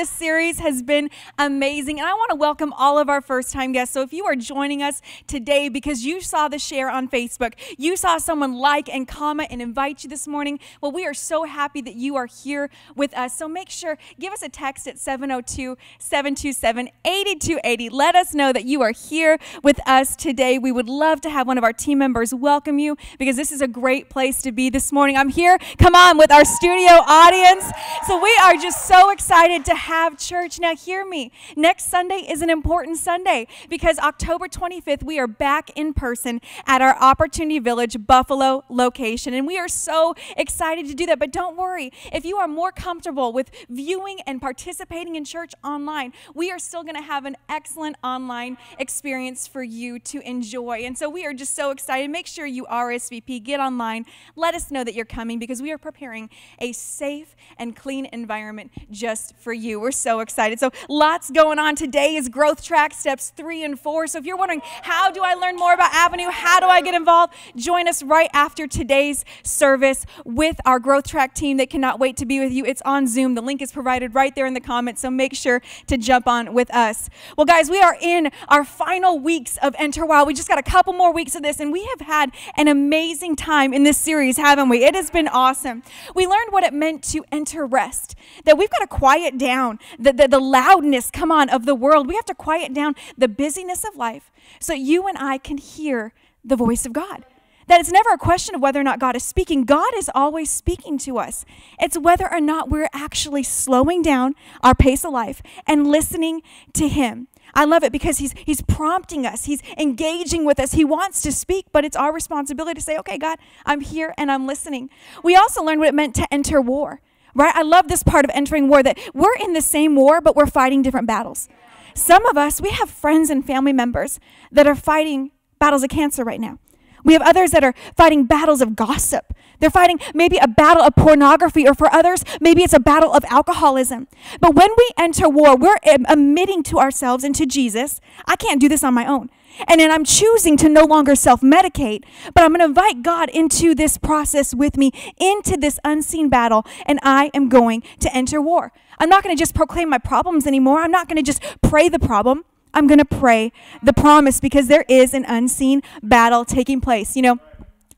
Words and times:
This 0.00 0.08
series 0.08 0.60
has 0.60 0.82
been 0.82 1.10
amazing, 1.36 2.00
and 2.00 2.08
I 2.08 2.14
want 2.14 2.30
to 2.30 2.36
welcome 2.36 2.72
all 2.72 2.98
of 2.98 3.10
our 3.10 3.20
first 3.20 3.52
time 3.52 3.72
guests. 3.72 3.92
So, 3.92 4.00
if 4.00 4.14
you 4.14 4.24
are 4.24 4.34
joining 4.34 4.82
us 4.82 5.02
today 5.26 5.68
because 5.68 6.06
you 6.06 6.22
saw 6.22 6.48
the 6.48 6.58
share 6.58 6.88
on 6.88 7.06
Facebook, 7.06 7.52
you 7.76 7.98
saw 7.98 8.16
someone 8.16 8.54
like 8.54 8.88
and 8.88 9.06
comment 9.06 9.50
and 9.52 9.60
invite 9.60 10.02
you 10.02 10.08
this 10.08 10.26
morning, 10.26 10.58
well, 10.80 10.90
we 10.90 11.04
are 11.04 11.12
so 11.12 11.44
happy 11.44 11.82
that 11.82 11.96
you 11.96 12.16
are 12.16 12.24
here 12.24 12.70
with 12.96 13.14
us. 13.14 13.36
So, 13.36 13.46
make 13.46 13.68
sure, 13.68 13.98
give 14.18 14.32
us 14.32 14.40
a 14.40 14.48
text 14.48 14.86
at 14.86 14.98
702 14.98 15.76
727 15.98 16.88
8280. 17.04 17.90
Let 17.90 18.16
us 18.16 18.32
know 18.32 18.54
that 18.54 18.64
you 18.64 18.80
are 18.80 18.92
here 18.92 19.38
with 19.62 19.86
us 19.86 20.16
today. 20.16 20.58
We 20.58 20.72
would 20.72 20.88
love 20.88 21.20
to 21.20 21.28
have 21.28 21.46
one 21.46 21.58
of 21.58 21.64
our 21.64 21.74
team 21.74 21.98
members 21.98 22.32
welcome 22.32 22.78
you 22.78 22.96
because 23.18 23.36
this 23.36 23.52
is 23.52 23.60
a 23.60 23.68
great 23.68 24.08
place 24.08 24.40
to 24.40 24.50
be 24.50 24.70
this 24.70 24.92
morning. 24.92 25.18
I'm 25.18 25.28
here, 25.28 25.58
come 25.76 25.94
on, 25.94 26.16
with 26.16 26.32
our 26.32 26.46
studio 26.46 27.02
audience. 27.06 27.70
So, 28.06 28.18
we 28.18 28.34
are 28.42 28.54
just 28.54 28.88
so 28.88 29.10
excited 29.10 29.66
to 29.66 29.74
have 29.74 29.89
church. 29.90 30.60
Now, 30.60 30.76
hear 30.76 31.04
me. 31.04 31.32
Next 31.56 31.90
Sunday 31.90 32.24
is 32.28 32.42
an 32.42 32.50
important 32.50 32.96
Sunday 32.96 33.48
because 33.68 33.98
October 33.98 34.46
25th, 34.46 35.02
we 35.02 35.18
are 35.18 35.26
back 35.26 35.70
in 35.76 35.94
person 35.94 36.40
at 36.64 36.80
our 36.80 36.96
Opportunity 36.96 37.58
Village 37.58 37.96
Buffalo 38.06 38.62
location. 38.68 39.34
And 39.34 39.48
we 39.48 39.58
are 39.58 39.66
so 39.66 40.14
excited 40.36 40.86
to 40.86 40.94
do 40.94 41.06
that. 41.06 41.18
But 41.18 41.32
don't 41.32 41.56
worry, 41.56 41.92
if 42.12 42.24
you 42.24 42.36
are 42.36 42.46
more 42.46 42.70
comfortable 42.70 43.32
with 43.32 43.50
viewing 43.68 44.20
and 44.28 44.40
participating 44.40 45.16
in 45.16 45.24
church 45.24 45.54
online, 45.64 46.12
we 46.34 46.52
are 46.52 46.60
still 46.60 46.84
going 46.84 46.94
to 46.94 47.02
have 47.02 47.24
an 47.24 47.36
excellent 47.48 47.96
online 48.04 48.58
experience 48.78 49.48
for 49.48 49.64
you 49.64 49.98
to 49.98 50.20
enjoy. 50.20 50.84
And 50.84 50.96
so 50.96 51.10
we 51.10 51.26
are 51.26 51.34
just 51.34 51.56
so 51.56 51.72
excited. 51.72 52.08
Make 52.10 52.28
sure 52.28 52.46
you 52.46 52.64
RSVP, 52.66 53.42
get 53.42 53.58
online, 53.58 54.06
let 54.36 54.54
us 54.54 54.70
know 54.70 54.84
that 54.84 54.94
you're 54.94 55.04
coming 55.04 55.40
because 55.40 55.60
we 55.60 55.72
are 55.72 55.78
preparing 55.78 56.30
a 56.60 56.70
safe 56.70 57.34
and 57.58 57.74
clean 57.74 58.06
environment 58.12 58.70
just 58.92 59.34
for 59.36 59.52
you. 59.52 59.79
We're 59.80 59.92
so 59.92 60.20
excited. 60.20 60.60
So, 60.60 60.70
lots 60.88 61.30
going 61.30 61.58
on. 61.58 61.74
Today 61.74 62.16
is 62.16 62.28
Growth 62.28 62.62
Track 62.62 62.92
Steps 62.92 63.30
3 63.30 63.64
and 63.64 63.80
4. 63.80 64.06
So, 64.08 64.18
if 64.18 64.26
you're 64.26 64.36
wondering, 64.36 64.60
how 64.82 65.10
do 65.10 65.22
I 65.22 65.34
learn 65.34 65.56
more 65.56 65.72
about 65.72 65.92
Avenue? 65.92 66.28
How 66.30 66.60
do 66.60 66.66
I 66.66 66.82
get 66.82 66.94
involved? 66.94 67.32
Join 67.56 67.88
us 67.88 68.02
right 68.02 68.28
after 68.34 68.66
today's 68.66 69.24
service 69.42 70.04
with 70.24 70.60
our 70.66 70.78
Growth 70.78 71.08
Track 71.08 71.34
team 71.34 71.56
that 71.56 71.70
cannot 71.70 71.98
wait 71.98 72.16
to 72.18 72.26
be 72.26 72.40
with 72.40 72.52
you. 72.52 72.66
It's 72.66 72.82
on 72.82 73.06
Zoom. 73.06 73.34
The 73.34 73.42
link 73.42 73.62
is 73.62 73.72
provided 73.72 74.14
right 74.14 74.34
there 74.34 74.46
in 74.46 74.54
the 74.54 74.60
comments. 74.60 75.00
So, 75.00 75.10
make 75.10 75.34
sure 75.34 75.62
to 75.86 75.96
jump 75.96 76.28
on 76.28 76.52
with 76.52 76.72
us. 76.74 77.08
Well, 77.38 77.46
guys, 77.46 77.70
we 77.70 77.80
are 77.80 77.96
in 78.00 78.30
our 78.48 78.64
final 78.64 79.18
weeks 79.18 79.56
of 79.62 79.74
Enter 79.78 80.04
Wild. 80.04 80.28
We 80.28 80.34
just 80.34 80.48
got 80.48 80.58
a 80.58 80.62
couple 80.62 80.92
more 80.92 81.12
weeks 81.12 81.34
of 81.34 81.42
this, 81.42 81.58
and 81.58 81.72
we 81.72 81.86
have 81.86 82.06
had 82.06 82.32
an 82.56 82.68
amazing 82.68 83.36
time 83.36 83.72
in 83.72 83.84
this 83.84 83.96
series, 83.96 84.36
haven't 84.36 84.68
we? 84.68 84.84
It 84.84 84.94
has 84.94 85.10
been 85.10 85.28
awesome. 85.28 85.82
We 86.14 86.26
learned 86.26 86.50
what 86.50 86.64
it 86.64 86.74
meant 86.74 87.02
to 87.04 87.24
enter 87.32 87.64
rest, 87.64 88.14
that 88.44 88.58
we've 88.58 88.70
got 88.70 88.80
to 88.80 88.86
quiet 88.86 89.38
down 89.38 89.59
down 89.60 89.78
the, 89.98 90.12
the, 90.12 90.28
the 90.28 90.38
loudness, 90.38 91.10
come 91.10 91.30
on, 91.30 91.48
of 91.50 91.66
the 91.66 91.74
world. 91.74 92.06
We 92.06 92.14
have 92.14 92.24
to 92.26 92.34
quiet 92.34 92.72
down 92.72 92.94
the 93.16 93.28
busyness 93.28 93.84
of 93.84 93.96
life 93.96 94.30
so 94.58 94.72
you 94.72 95.06
and 95.06 95.18
I 95.18 95.38
can 95.38 95.58
hear 95.58 96.12
the 96.44 96.56
voice 96.56 96.86
of 96.86 96.92
God. 96.92 97.24
That 97.66 97.80
it's 97.80 97.92
never 97.92 98.10
a 98.10 98.18
question 98.18 98.56
of 98.56 98.60
whether 98.60 98.80
or 98.80 98.82
not 98.82 98.98
God 98.98 99.14
is 99.14 99.22
speaking. 99.22 99.62
God 99.64 99.92
is 99.96 100.10
always 100.12 100.50
speaking 100.50 100.98
to 100.98 101.18
us. 101.18 101.44
It's 101.78 101.96
whether 101.96 102.28
or 102.30 102.40
not 102.40 102.68
we're 102.68 102.88
actually 102.92 103.44
slowing 103.44 104.02
down 104.02 104.34
our 104.62 104.74
pace 104.74 105.04
of 105.04 105.12
life 105.12 105.40
and 105.68 105.86
listening 105.86 106.42
to 106.72 106.88
Him. 106.88 107.28
I 107.54 107.64
love 107.64 107.84
it 107.84 107.92
because 107.92 108.18
he's 108.18 108.32
he's 108.44 108.62
prompting 108.62 109.26
us. 109.26 109.44
He's 109.44 109.60
engaging 109.76 110.44
with 110.44 110.60
us. 110.60 110.72
He 110.72 110.84
wants 110.84 111.20
to 111.22 111.32
speak, 111.32 111.66
but 111.72 111.84
it's 111.84 111.96
our 111.96 112.12
responsibility 112.12 112.74
to 112.74 112.80
say, 112.80 112.96
"Okay, 112.98 113.18
God, 113.18 113.38
I'm 113.66 113.80
here 113.80 114.14
and 114.16 114.30
I'm 114.30 114.46
listening." 114.46 114.88
We 115.24 115.34
also 115.34 115.62
learned 115.62 115.80
what 115.80 115.88
it 115.88 115.94
meant 115.94 116.14
to 116.16 116.26
enter 116.32 116.60
war 116.60 117.00
right? 117.34 117.54
I 117.54 117.62
love 117.62 117.88
this 117.88 118.02
part 118.02 118.24
of 118.24 118.30
entering 118.34 118.68
war 118.68 118.82
that 118.82 118.98
we're 119.14 119.36
in 119.36 119.52
the 119.52 119.60
same 119.60 119.96
war, 119.96 120.20
but 120.20 120.36
we're 120.36 120.46
fighting 120.46 120.82
different 120.82 121.06
battles. 121.06 121.48
Some 121.94 122.24
of 122.26 122.36
us, 122.36 122.60
we 122.60 122.70
have 122.70 122.90
friends 122.90 123.30
and 123.30 123.44
family 123.44 123.72
members 123.72 124.20
that 124.52 124.66
are 124.66 124.74
fighting 124.74 125.32
battles 125.58 125.82
of 125.82 125.90
cancer 125.90 126.24
right 126.24 126.40
now. 126.40 126.58
We 127.04 127.14
have 127.14 127.22
others 127.22 127.50
that 127.52 127.64
are 127.64 127.74
fighting 127.96 128.24
battles 128.24 128.60
of 128.60 128.76
gossip. 128.76 129.32
They're 129.58 129.70
fighting 129.70 129.98
maybe 130.14 130.38
a 130.38 130.48
battle 130.48 130.82
of 130.82 130.94
pornography, 130.96 131.66
or 131.66 131.74
for 131.74 131.92
others, 131.92 132.24
maybe 132.40 132.62
it's 132.62 132.72
a 132.72 132.80
battle 132.80 133.12
of 133.12 133.24
alcoholism. 133.26 134.08
But 134.40 134.54
when 134.54 134.68
we 134.76 134.90
enter 134.98 135.28
war, 135.28 135.56
we're 135.56 135.76
admitting 135.84 136.62
to 136.64 136.78
ourselves 136.78 137.24
and 137.24 137.34
to 137.34 137.46
Jesus, 137.46 138.00
I 138.26 138.36
can't 138.36 138.60
do 138.60 138.68
this 138.68 138.84
on 138.84 138.94
my 138.94 139.06
own. 139.06 139.30
And 139.66 139.80
then 139.80 139.90
I'm 139.90 140.04
choosing 140.04 140.56
to 140.58 140.68
no 140.68 140.84
longer 140.84 141.14
self 141.14 141.40
medicate, 141.40 142.04
but 142.34 142.44
I'm 142.44 142.50
going 142.50 142.60
to 142.60 142.66
invite 142.66 143.02
God 143.02 143.28
into 143.30 143.74
this 143.74 143.98
process 143.98 144.54
with 144.54 144.76
me, 144.76 144.92
into 145.18 145.56
this 145.56 145.78
unseen 145.84 146.28
battle, 146.28 146.66
and 146.86 146.98
I 147.02 147.30
am 147.34 147.48
going 147.48 147.82
to 148.00 148.14
enter 148.14 148.40
war. 148.40 148.72
I'm 148.98 149.08
not 149.08 149.22
going 149.22 149.34
to 149.34 149.40
just 149.40 149.54
proclaim 149.54 149.88
my 149.88 149.98
problems 149.98 150.46
anymore. 150.46 150.80
I'm 150.80 150.90
not 150.90 151.08
going 151.08 151.16
to 151.16 151.22
just 151.22 151.42
pray 151.62 151.88
the 151.88 151.98
problem. 151.98 152.44
I'm 152.72 152.86
going 152.86 152.98
to 152.98 153.04
pray 153.04 153.52
the 153.82 153.92
promise 153.92 154.40
because 154.40 154.68
there 154.68 154.84
is 154.88 155.14
an 155.14 155.24
unseen 155.26 155.82
battle 156.02 156.44
taking 156.44 156.80
place. 156.80 157.16
You 157.16 157.22
know, 157.22 157.38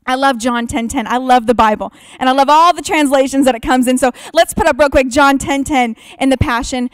I 0.07 0.15
love 0.15 0.39
John 0.39 0.67
10:10. 0.67 0.69
10, 0.69 0.89
10. 0.89 1.07
I 1.07 1.17
love 1.19 1.47
the 1.47 1.55
Bible. 1.55 1.93
And 2.19 2.29
I 2.29 2.33
love 2.33 2.49
all 2.49 2.75
the 2.75 2.83
translations 2.83 3.45
that 3.47 3.55
it 3.55 3.63
comes 3.63 3.87
in. 3.87 3.99
So 3.99 4.11
let's 4.33 4.55
put 4.55 4.67
up 4.67 4.79
real 4.79 4.91
quick 4.91 5.09
John 5.09 5.39
10:10 5.39 5.65
10, 5.65 5.65
10 5.65 5.97
in 6.21 6.29
the 6.31 6.37
Passion 6.37 6.91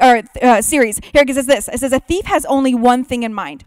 or, 0.00 0.22
uh, 0.40 0.62
series. 0.62 1.00
Here 1.12 1.24
it 1.26 1.34
says 1.34 1.46
this. 1.46 1.68
It 1.68 1.80
says 1.80 1.92
a 1.92 2.00
thief 2.00 2.26
has 2.26 2.44
only 2.46 2.74
one 2.74 3.04
thing 3.04 3.22
in 3.22 3.34
mind. 3.34 3.64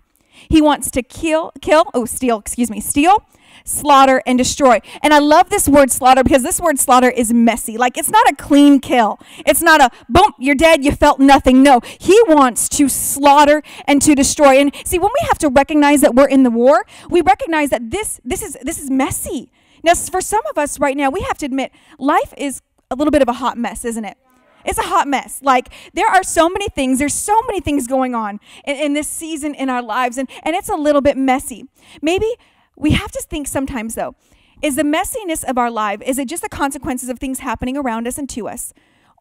He 0.49 0.61
wants 0.61 0.91
to 0.91 1.03
kill, 1.03 1.51
kill, 1.61 1.85
oh, 1.93 2.05
steal, 2.05 2.39
excuse 2.39 2.69
me, 2.69 2.79
steal, 2.79 3.23
slaughter, 3.63 4.21
and 4.25 4.37
destroy. 4.37 4.79
And 5.01 5.13
I 5.13 5.19
love 5.19 5.49
this 5.49 5.67
word 5.67 5.91
slaughter 5.91 6.23
because 6.23 6.43
this 6.43 6.59
word 6.59 6.79
slaughter 6.79 7.09
is 7.09 7.33
messy. 7.33 7.77
Like 7.77 7.97
it's 7.97 8.09
not 8.09 8.29
a 8.29 8.35
clean 8.35 8.79
kill. 8.79 9.19
It's 9.45 9.61
not 9.61 9.81
a 9.81 9.89
boom, 10.07 10.33
you're 10.39 10.55
dead, 10.55 10.85
you 10.85 10.91
felt 10.91 11.19
nothing. 11.19 11.63
No, 11.63 11.81
he 11.99 12.17
wants 12.27 12.69
to 12.69 12.87
slaughter 12.87 13.63
and 13.85 14.01
to 14.01 14.15
destroy. 14.15 14.59
And 14.59 14.73
see, 14.85 14.99
when 14.99 15.11
we 15.19 15.27
have 15.27 15.37
to 15.39 15.49
recognize 15.49 16.01
that 16.01 16.15
we're 16.15 16.29
in 16.29 16.43
the 16.43 16.51
war, 16.51 16.85
we 17.09 17.21
recognize 17.21 17.69
that 17.71 17.91
this 17.91 18.21
this 18.23 18.41
is 18.41 18.57
this 18.61 18.79
is 18.79 18.89
messy. 18.89 19.51
Now, 19.83 19.93
for 19.93 20.21
some 20.21 20.41
of 20.49 20.57
us 20.57 20.79
right 20.79 20.97
now, 20.97 21.09
we 21.09 21.21
have 21.21 21.37
to 21.39 21.45
admit 21.45 21.71
life 21.99 22.33
is 22.37 22.61
a 22.89 22.95
little 22.95 23.11
bit 23.11 23.21
of 23.21 23.27
a 23.27 23.33
hot 23.33 23.57
mess, 23.57 23.85
isn't 23.85 24.05
it? 24.05 24.17
It's 24.65 24.79
a 24.79 24.83
hot 24.83 25.07
mess. 25.07 25.41
Like 25.41 25.69
there 25.93 26.07
are 26.07 26.23
so 26.23 26.49
many 26.49 26.67
things, 26.69 26.99
there's 26.99 27.13
so 27.13 27.39
many 27.47 27.59
things 27.59 27.87
going 27.87 28.15
on 28.15 28.39
in, 28.65 28.75
in 28.77 28.93
this 28.93 29.07
season 29.07 29.53
in 29.53 29.69
our 29.69 29.81
lives, 29.81 30.17
and, 30.17 30.29
and 30.43 30.55
it's 30.55 30.69
a 30.69 30.75
little 30.75 31.01
bit 31.01 31.17
messy. 31.17 31.65
Maybe 32.01 32.27
we 32.75 32.91
have 32.91 33.11
to 33.11 33.21
think 33.21 33.47
sometimes 33.47 33.95
though, 33.95 34.15
is 34.61 34.75
the 34.75 34.83
messiness 34.83 35.43
of 35.43 35.57
our 35.57 35.69
life, 35.69 36.01
is 36.05 36.17
it 36.17 36.27
just 36.27 36.41
the 36.43 36.49
consequences 36.49 37.09
of 37.09 37.19
things 37.19 37.39
happening 37.39 37.77
around 37.77 38.07
us 38.07 38.17
and 38.17 38.29
to 38.29 38.47
us? 38.47 38.73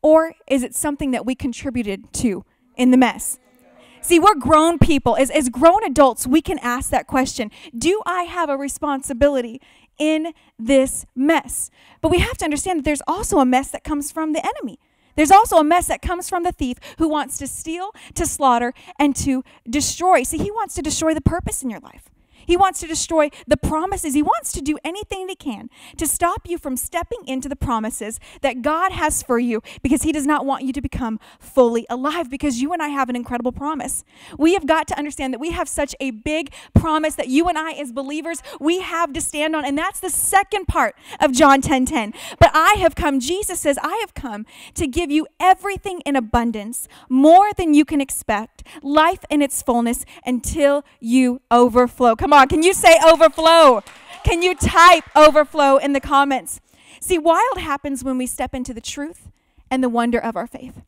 Or 0.03 0.35
is 0.47 0.63
it 0.63 0.75
something 0.75 1.13
that 1.13 1.25
we 1.25 1.35
contributed 1.35 2.13
to 2.15 2.45
in 2.77 2.91
the 2.91 2.97
mess? 2.97 3.39
See, 4.05 4.19
we're 4.19 4.35
grown 4.35 4.79
people. 4.79 5.17
As, 5.17 5.31
as 5.31 5.49
grown 5.49 5.83
adults, 5.83 6.27
we 6.27 6.43
can 6.43 6.59
ask 6.59 6.91
that 6.91 7.07
question 7.07 7.51
Do 7.77 8.03
I 8.05 8.25
have 8.25 8.51
a 8.51 8.57
responsibility 8.57 9.63
in 9.99 10.35
this 10.59 11.07
mess? 11.17 11.71
But 12.03 12.11
we 12.11 12.19
have 12.19 12.37
to 12.39 12.45
understand 12.45 12.81
that 12.81 12.85
there's 12.85 13.01
also 13.07 13.39
a 13.39 13.47
mess 13.47 13.71
that 13.71 13.83
comes 13.83 14.13
from 14.13 14.35
the 14.35 14.47
enemy. 14.47 14.79
There's 15.17 15.31
also 15.31 15.57
a 15.57 15.65
mess 15.65 15.87
that 15.87 16.03
comes 16.03 16.29
from 16.29 16.43
the 16.43 16.53
thief 16.53 16.79
who 16.99 17.09
wants 17.09 17.39
to 17.39 17.47
steal, 17.47 17.93
to 18.15 18.27
slaughter, 18.27 18.75
and 18.99 19.15
to 19.17 19.45
destroy. 19.69 20.23
See, 20.23 20.39
he 20.39 20.51
wants 20.51 20.75
to 20.75 20.83
destroy 20.83 21.15
the 21.15 21.21
purpose 21.21 21.63
in 21.63 21.71
your 21.71 21.81
life. 21.81 22.11
He 22.47 22.57
wants 22.57 22.81
to 22.81 22.87
destroy 22.87 23.31
the 23.47 23.57
promises. 23.57 24.15
He 24.15 24.23
wants 24.23 24.53
to 24.53 24.61
do 24.61 24.79
anything 24.85 25.29
he 25.29 25.37
can 25.37 25.71
to 25.97 26.07
stop 26.07 26.49
you 26.49 26.59
from 26.59 26.77
stepping 26.77 27.27
into 27.27 27.49
the 27.49 27.57
promises 27.57 28.19
that 28.43 28.63
God 28.63 28.93
has 28.93 29.23
for 29.23 29.39
you 29.39 29.63
because 29.83 30.03
he 30.03 30.13
does 30.13 30.27
not 30.27 30.47
want 30.47 30.65
you 30.65 30.73
to 30.73 30.81
become 30.81 31.21
fully 31.39 31.87
alive 31.91 32.31
because 32.31 32.61
you 32.61 32.73
and 32.73 32.83
I 32.83 32.89
have 32.89 33.09
an 33.09 33.17
incredible 33.17 33.53
promise. 33.53 34.05
We 34.39 34.55
have 34.55 34.67
got 34.67 34.89
to 34.89 34.99
understand 34.99 35.35
that 35.35 35.41
we 35.41 35.51
have 35.51 35.69
such 35.69 35.95
a 36.01 36.11
big 36.11 36.53
promise 36.75 37.15
that 37.17 37.29
you 37.29 37.49
and 37.49 37.59
I 37.59 37.73
as 37.73 37.93
believers 37.93 38.43
we 38.61 38.81
have 38.81 39.13
to 39.13 39.21
stand 39.21 39.55
on 39.55 39.65
and 39.65 39.77
that's 39.77 40.01
the 40.01 40.11
second 40.11 40.67
part 40.67 40.97
of 41.21 41.33
John 41.33 41.61
10:10. 41.61 41.75
10, 41.75 41.87
10. 41.87 42.15
But 42.39 42.51
I 42.55 42.77
have 42.79 42.95
come 42.95 43.21
Jesus 43.21 43.61
says 43.61 43.79
I 43.83 43.97
have 44.01 44.15
come 44.15 44.47
to 44.75 44.87
give 44.87 45.11
you 45.11 45.27
everything 45.41 46.01
in 46.07 46.15
abundance, 46.17 46.89
more 47.09 47.53
than 47.53 47.75
you 47.75 47.85
can 47.85 48.01
expect, 48.01 48.63
life 48.83 49.25
in 49.31 49.43
its 49.43 49.63
fullness 49.63 50.05
until 50.25 50.85
you 51.01 51.41
overflow. 51.51 52.15
Come 52.15 52.33
on, 52.35 52.49
can 52.49 52.63
you 52.63 52.73
say 52.73 52.99
overflow? 53.07 53.83
Can 54.25 54.43
you 54.43 54.55
type 54.55 55.05
overflow 55.15 55.77
in 55.77 55.93
the 55.93 56.01
comments? 56.01 56.61
See, 57.01 57.19
wild 57.19 57.59
happens 57.59 58.03
when 58.03 58.17
we 58.17 58.27
step 58.27 58.55
into 58.55 58.73
the 58.73 58.81
truth 58.81 59.31
and 59.71 59.83
the 59.83 59.89
wonder 59.89 60.19
of 60.19 60.37
our 60.37 60.47
faith. 60.47 60.83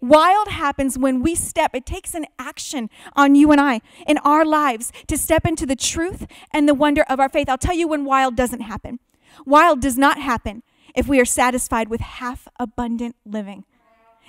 Wild 0.00 0.48
happens 0.48 0.98
when 0.98 1.22
we 1.22 1.36
step, 1.36 1.74
it 1.74 1.86
takes 1.86 2.12
an 2.14 2.26
action 2.38 2.90
on 3.14 3.36
you 3.36 3.52
and 3.52 3.60
I 3.60 3.80
in 4.06 4.18
our 4.18 4.44
lives 4.44 4.92
to 5.06 5.16
step 5.16 5.46
into 5.46 5.64
the 5.64 5.76
truth 5.76 6.26
and 6.52 6.68
the 6.68 6.74
wonder 6.74 7.04
of 7.08 7.20
our 7.20 7.28
faith. 7.28 7.48
I'll 7.48 7.56
tell 7.56 7.76
you 7.76 7.86
when 7.86 8.04
wild 8.04 8.34
doesn't 8.34 8.62
happen. 8.62 8.98
Wild 9.46 9.80
does 9.80 9.96
not 9.96 10.18
happen 10.18 10.64
if 10.94 11.06
we 11.06 11.20
are 11.20 11.24
satisfied 11.24 11.88
with 11.88 12.00
half 12.00 12.48
abundant 12.58 13.14
living. 13.24 13.64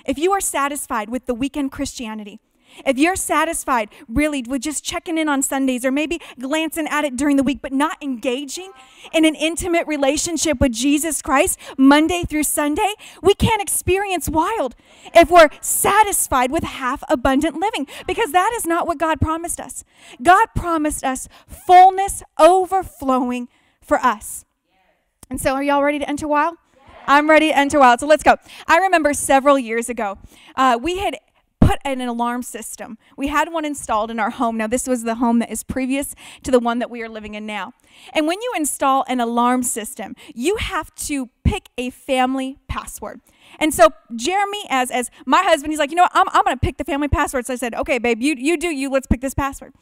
If 0.06 0.16
you 0.16 0.32
are 0.32 0.40
satisfied 0.40 1.08
with 1.08 1.26
the 1.26 1.34
weekend 1.34 1.72
Christianity, 1.72 2.38
if 2.86 2.98
you're 2.98 3.16
satisfied 3.16 3.88
really 4.08 4.42
with 4.42 4.62
just 4.62 4.84
checking 4.84 5.18
in 5.18 5.28
on 5.28 5.42
Sundays 5.42 5.84
or 5.84 5.90
maybe 5.90 6.20
glancing 6.38 6.86
at 6.88 7.04
it 7.04 7.16
during 7.16 7.36
the 7.36 7.42
week, 7.42 7.60
but 7.62 7.72
not 7.72 8.02
engaging 8.02 8.70
in 9.12 9.24
an 9.24 9.34
intimate 9.34 9.86
relationship 9.86 10.60
with 10.60 10.72
Jesus 10.72 11.22
Christ 11.22 11.58
Monday 11.76 12.24
through 12.28 12.44
Sunday, 12.44 12.94
we 13.22 13.34
can't 13.34 13.62
experience 13.62 14.28
wild 14.28 14.74
if 15.14 15.30
we're 15.30 15.50
satisfied 15.60 16.50
with 16.50 16.64
half 16.64 17.02
abundant 17.08 17.56
living 17.56 17.86
because 18.06 18.32
that 18.32 18.52
is 18.56 18.66
not 18.66 18.86
what 18.86 18.98
God 18.98 19.20
promised 19.20 19.60
us. 19.60 19.84
God 20.22 20.46
promised 20.54 21.04
us 21.04 21.28
fullness 21.46 22.22
overflowing 22.38 23.48
for 23.80 23.98
us. 23.98 24.44
And 25.30 25.40
so, 25.40 25.54
are 25.54 25.62
y'all 25.62 25.82
ready 25.82 25.98
to 25.98 26.08
enter 26.08 26.28
wild? 26.28 26.56
I'm 27.06 27.28
ready 27.28 27.48
to 27.48 27.58
enter 27.58 27.78
wild. 27.78 28.00
So 28.00 28.06
let's 28.06 28.22
go. 28.22 28.36
I 28.66 28.78
remember 28.78 29.12
several 29.12 29.58
years 29.58 29.88
ago, 29.88 30.18
uh, 30.56 30.78
we 30.80 30.98
had 30.98 31.18
put 31.64 31.78
an 31.84 32.00
alarm 32.00 32.42
system. 32.42 32.98
We 33.16 33.28
had 33.28 33.52
one 33.52 33.64
installed 33.64 34.10
in 34.10 34.20
our 34.20 34.30
home. 34.30 34.56
Now, 34.56 34.66
this 34.66 34.86
was 34.86 35.02
the 35.02 35.16
home 35.16 35.38
that 35.38 35.50
is 35.50 35.64
previous 35.64 36.14
to 36.42 36.50
the 36.50 36.58
one 36.58 36.78
that 36.78 36.90
we 36.90 37.02
are 37.02 37.08
living 37.08 37.34
in 37.34 37.46
now. 37.46 37.72
And 38.12 38.26
when 38.26 38.40
you 38.42 38.52
install 38.56 39.04
an 39.08 39.20
alarm 39.20 39.62
system, 39.62 40.14
you 40.34 40.56
have 40.56 40.94
to 40.96 41.30
pick 41.42 41.70
a 41.78 41.90
family 41.90 42.58
password. 42.68 43.20
And 43.58 43.72
so 43.72 43.88
Jeremy, 44.14 44.64
as 44.68 44.90
as 44.90 45.10
my 45.26 45.42
husband, 45.42 45.72
he's 45.72 45.78
like, 45.78 45.90
you 45.90 45.96
know, 45.96 46.04
what? 46.04 46.12
I'm 46.14 46.28
I'm 46.30 46.44
gonna 46.44 46.56
pick 46.56 46.76
the 46.76 46.84
family 46.84 47.08
password. 47.08 47.46
So 47.46 47.52
I 47.52 47.56
said, 47.56 47.74
okay, 47.74 47.98
babe, 47.98 48.22
you 48.22 48.34
you 48.36 48.56
do 48.56 48.68
you. 48.68 48.90
Let's 48.90 49.06
pick 49.06 49.20
this 49.20 49.34
password. 49.34 49.74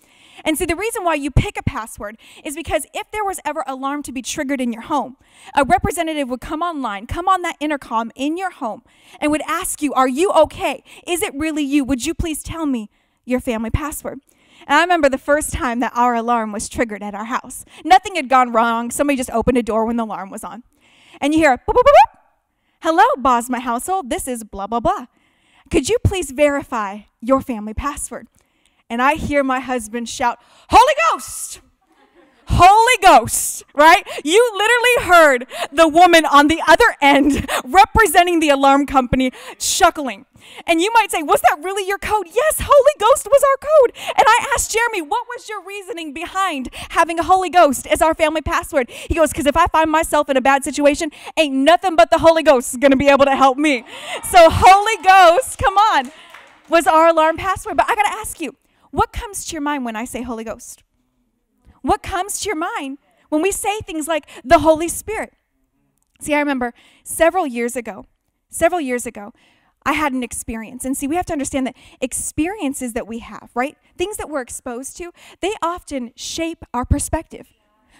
And 0.44 0.58
see, 0.58 0.64
the 0.64 0.76
reason 0.76 1.04
why 1.04 1.14
you 1.14 1.30
pick 1.30 1.58
a 1.58 1.62
password 1.62 2.16
is 2.44 2.54
because 2.56 2.86
if 2.94 3.10
there 3.10 3.24
was 3.24 3.38
ever 3.44 3.64
alarm 3.66 4.02
to 4.04 4.12
be 4.12 4.22
triggered 4.22 4.60
in 4.60 4.72
your 4.72 4.82
home, 4.82 5.16
a 5.54 5.64
representative 5.64 6.28
would 6.28 6.40
come 6.40 6.62
online, 6.62 7.06
come 7.06 7.28
on 7.28 7.42
that 7.42 7.56
intercom 7.60 8.10
in 8.14 8.36
your 8.36 8.50
home, 8.50 8.82
and 9.20 9.30
would 9.30 9.42
ask 9.46 9.82
you, 9.82 9.92
Are 9.94 10.08
you 10.08 10.30
okay? 10.32 10.82
Is 11.06 11.22
it 11.22 11.34
really 11.34 11.62
you? 11.62 11.84
Would 11.84 12.06
you 12.06 12.14
please 12.14 12.42
tell 12.42 12.66
me 12.66 12.90
your 13.24 13.40
family 13.40 13.70
password? 13.70 14.20
And 14.66 14.76
I 14.76 14.82
remember 14.82 15.08
the 15.08 15.18
first 15.18 15.52
time 15.52 15.80
that 15.80 15.92
our 15.94 16.14
alarm 16.14 16.52
was 16.52 16.68
triggered 16.68 17.02
at 17.02 17.14
our 17.14 17.24
house. 17.24 17.64
Nothing 17.84 18.14
had 18.16 18.28
gone 18.28 18.52
wrong. 18.52 18.90
Somebody 18.90 19.16
just 19.16 19.30
opened 19.30 19.58
a 19.58 19.62
door 19.62 19.84
when 19.84 19.96
the 19.96 20.04
alarm 20.04 20.30
was 20.30 20.44
on. 20.44 20.62
And 21.20 21.34
you 21.34 21.40
hear, 21.40 21.56
boop, 21.56 21.74
boop, 21.74 21.82
boop, 21.82 21.84
boop. 21.84 22.11
Hello, 22.82 23.04
Bosma 23.16 23.60
household. 23.60 24.10
This 24.10 24.28
is 24.28 24.44
blah, 24.44 24.66
blah, 24.66 24.80
blah. 24.80 25.06
Could 25.70 25.88
you 25.88 25.96
please 26.04 26.30
verify 26.30 27.00
your 27.20 27.40
family 27.40 27.74
password? 27.74 28.28
and 28.92 29.00
I 29.00 29.14
hear 29.14 29.42
my 29.42 29.58
husband 29.58 30.06
shout, 30.06 30.38
Holy 30.68 30.92
Ghost! 31.10 31.62
Holy 32.54 33.02
Ghost, 33.02 33.64
right? 33.74 34.06
You 34.24 34.50
literally 34.54 35.12
heard 35.12 35.46
the 35.72 35.88
woman 35.88 36.24
on 36.24 36.48
the 36.48 36.62
other 36.66 36.96
end 37.00 37.48
representing 37.64 38.40
the 38.40 38.50
alarm 38.50 38.86
company 38.86 39.32
chuckling. 39.58 40.26
And 40.66 40.80
you 40.80 40.90
might 40.92 41.10
say, 41.10 41.22
Was 41.22 41.40
that 41.42 41.58
really 41.62 41.86
your 41.86 41.98
code? 41.98 42.26
Yes, 42.32 42.60
Holy 42.60 42.92
Ghost 42.98 43.26
was 43.30 43.42
our 43.42 43.56
code. 43.56 43.96
And 44.16 44.24
I 44.26 44.46
asked 44.54 44.72
Jeremy, 44.72 45.02
What 45.02 45.26
was 45.28 45.48
your 45.48 45.62
reasoning 45.64 46.12
behind 46.12 46.68
having 46.90 47.18
a 47.18 47.22
Holy 47.22 47.50
Ghost 47.50 47.86
as 47.86 48.02
our 48.02 48.14
family 48.14 48.42
password? 48.42 48.90
He 48.90 49.14
goes, 49.14 49.30
Because 49.30 49.46
if 49.46 49.56
I 49.56 49.66
find 49.66 49.90
myself 49.90 50.28
in 50.28 50.36
a 50.36 50.40
bad 50.40 50.64
situation, 50.64 51.10
ain't 51.36 51.54
nothing 51.54 51.96
but 51.96 52.10
the 52.10 52.18
Holy 52.18 52.42
Ghost 52.42 52.74
is 52.74 52.78
going 52.78 52.90
to 52.90 52.96
be 52.96 53.08
able 53.08 53.24
to 53.24 53.36
help 53.36 53.56
me. 53.56 53.84
So, 54.24 54.48
Holy 54.50 55.02
Ghost, 55.02 55.58
come 55.58 55.76
on, 55.76 56.12
was 56.68 56.86
our 56.86 57.08
alarm 57.08 57.36
password. 57.36 57.76
But 57.76 57.88
I 57.88 57.94
got 57.94 58.04
to 58.04 58.18
ask 58.18 58.40
you, 58.40 58.56
what 58.90 59.12
comes 59.12 59.46
to 59.46 59.52
your 59.52 59.62
mind 59.62 59.84
when 59.84 59.96
I 59.96 60.04
say 60.04 60.22
Holy 60.22 60.44
Ghost? 60.44 60.82
What 61.82 62.02
comes 62.02 62.40
to 62.40 62.46
your 62.46 62.56
mind 62.56 62.98
when 63.28 63.42
we 63.42 63.52
say 63.52 63.80
things 63.80 64.08
like 64.08 64.28
the 64.44 64.60
Holy 64.60 64.88
Spirit? 64.88 65.34
See, 66.20 66.34
I 66.34 66.38
remember 66.38 66.72
several 67.02 67.46
years 67.46 67.76
ago, 67.76 68.06
several 68.48 68.80
years 68.80 69.06
ago, 69.06 69.32
I 69.84 69.94
had 69.94 70.12
an 70.12 70.22
experience. 70.22 70.84
And 70.84 70.96
see, 70.96 71.08
we 71.08 71.16
have 71.16 71.26
to 71.26 71.32
understand 71.32 71.66
that 71.66 71.76
experiences 72.00 72.92
that 72.92 73.06
we 73.06 73.18
have, 73.18 73.50
right? 73.54 73.76
Things 73.96 74.16
that 74.16 74.28
we're 74.28 74.40
exposed 74.40 74.96
to, 74.98 75.10
they 75.40 75.52
often 75.62 76.12
shape 76.14 76.64
our 76.72 76.84
perspective. 76.84 77.48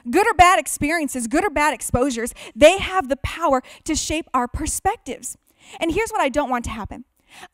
Good 0.09 0.27
or 0.27 0.35
bad 0.35 0.59
experiences, 0.59 1.27
good 1.27 1.45
or 1.45 1.51
bad 1.51 1.75
exposures, 1.75 2.35
they 2.55 2.79
have 2.79 3.09
the 3.09 3.17
power 3.17 3.63
to 3.85 3.95
shape 3.95 4.29
our 4.35 4.49
perspectives. 4.49 5.37
And 5.81 5.93
here's 5.93 6.11
what 6.11 6.21
I 6.21 6.29
don't 6.29 6.51
want 6.51 6.65
to 6.65 6.71
happen 6.71 7.05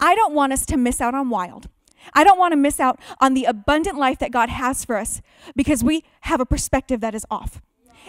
I 0.01 0.15
don't 0.15 0.35
want 0.35 0.53
us 0.53 0.67
to 0.67 0.77
miss 0.77 1.01
out 1.01 1.15
on 1.15 1.31
wild. 1.31 1.69
I 2.15 2.25
don't 2.25 2.39
want 2.39 2.53
to 2.53 2.56
miss 2.56 2.81
out 2.81 3.00
on 3.21 3.35
the 3.35 3.45
abundant 3.45 3.99
life 3.99 4.19
that 4.19 4.31
God 4.31 4.49
has 4.49 4.85
for 4.85 4.97
us 4.97 5.21
because 5.56 5.85
we 5.85 6.05
have 6.23 6.41
a 6.41 6.47
perspective 6.47 7.00
that 7.00 7.15
is 7.15 7.27
off. 7.31 7.61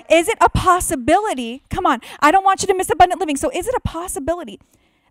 Is 0.09 0.27
it 0.27 0.37
a 0.39 0.49
possibility? 0.49 1.63
Come 1.69 1.85
on, 1.85 2.01
I 2.19 2.31
don't 2.31 2.43
want 2.43 2.61
you 2.61 2.67
to 2.67 2.73
miss 2.73 2.89
abundant 2.89 3.19
living. 3.19 3.35
So, 3.35 3.49
is 3.53 3.67
it 3.67 3.75
a 3.75 3.81
possibility 3.81 4.59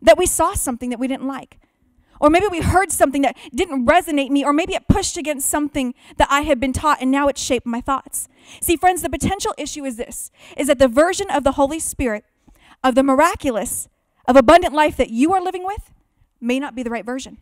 that 0.01 0.17
we 0.17 0.27
saw 0.27 0.55
something 0.55 0.91
that 0.91 0.99
we 0.99 1.09
didn't 1.09 1.27
like? 1.27 1.59
Or 2.21 2.31
maybe 2.31 2.47
we 2.51 2.61
heard 2.61 2.91
something 2.91 3.23
that 3.23 3.37
didn't 3.55 3.87
resonate 3.87 4.31
me, 4.31 4.45
or 4.45 4.53
maybe 4.53 4.75
it 4.75 4.89
pushed 4.89 5.17
against 5.17 5.49
something 5.49 5.95
that 6.17 6.29
I 6.31 6.41
had 6.41 6.59
been 6.59 6.73
taught 6.73 6.99
and 7.01 7.11
now 7.11 7.29
it 7.29 7.39
shaped 7.39 7.67
my 7.67 7.81
thoughts. 7.81 8.29
See, 8.61 8.77
friends, 8.77 9.03
the 9.03 9.11
potential 9.11 9.55
issue 9.57 9.85
is 9.85 9.97
this 9.97 10.31
is 10.57 10.67
that 10.67 10.79
the 10.79 10.89
version 10.89 11.31
of 11.31 11.45
the 11.45 11.53
Holy 11.53 11.79
Spirit, 11.79 12.25
of 12.83 12.95
the 12.95 13.03
miraculous, 13.03 13.89
of 14.27 14.37
abundant 14.37 14.75
life 14.75 14.97
that 14.97 15.11
you 15.11 15.33
are 15.33 15.41
living 15.41 15.65
with 15.65 15.93
may 16.41 16.59
not 16.59 16.75
be 16.75 16.83
the 16.83 16.91
right 16.91 17.05
version. 17.05 17.39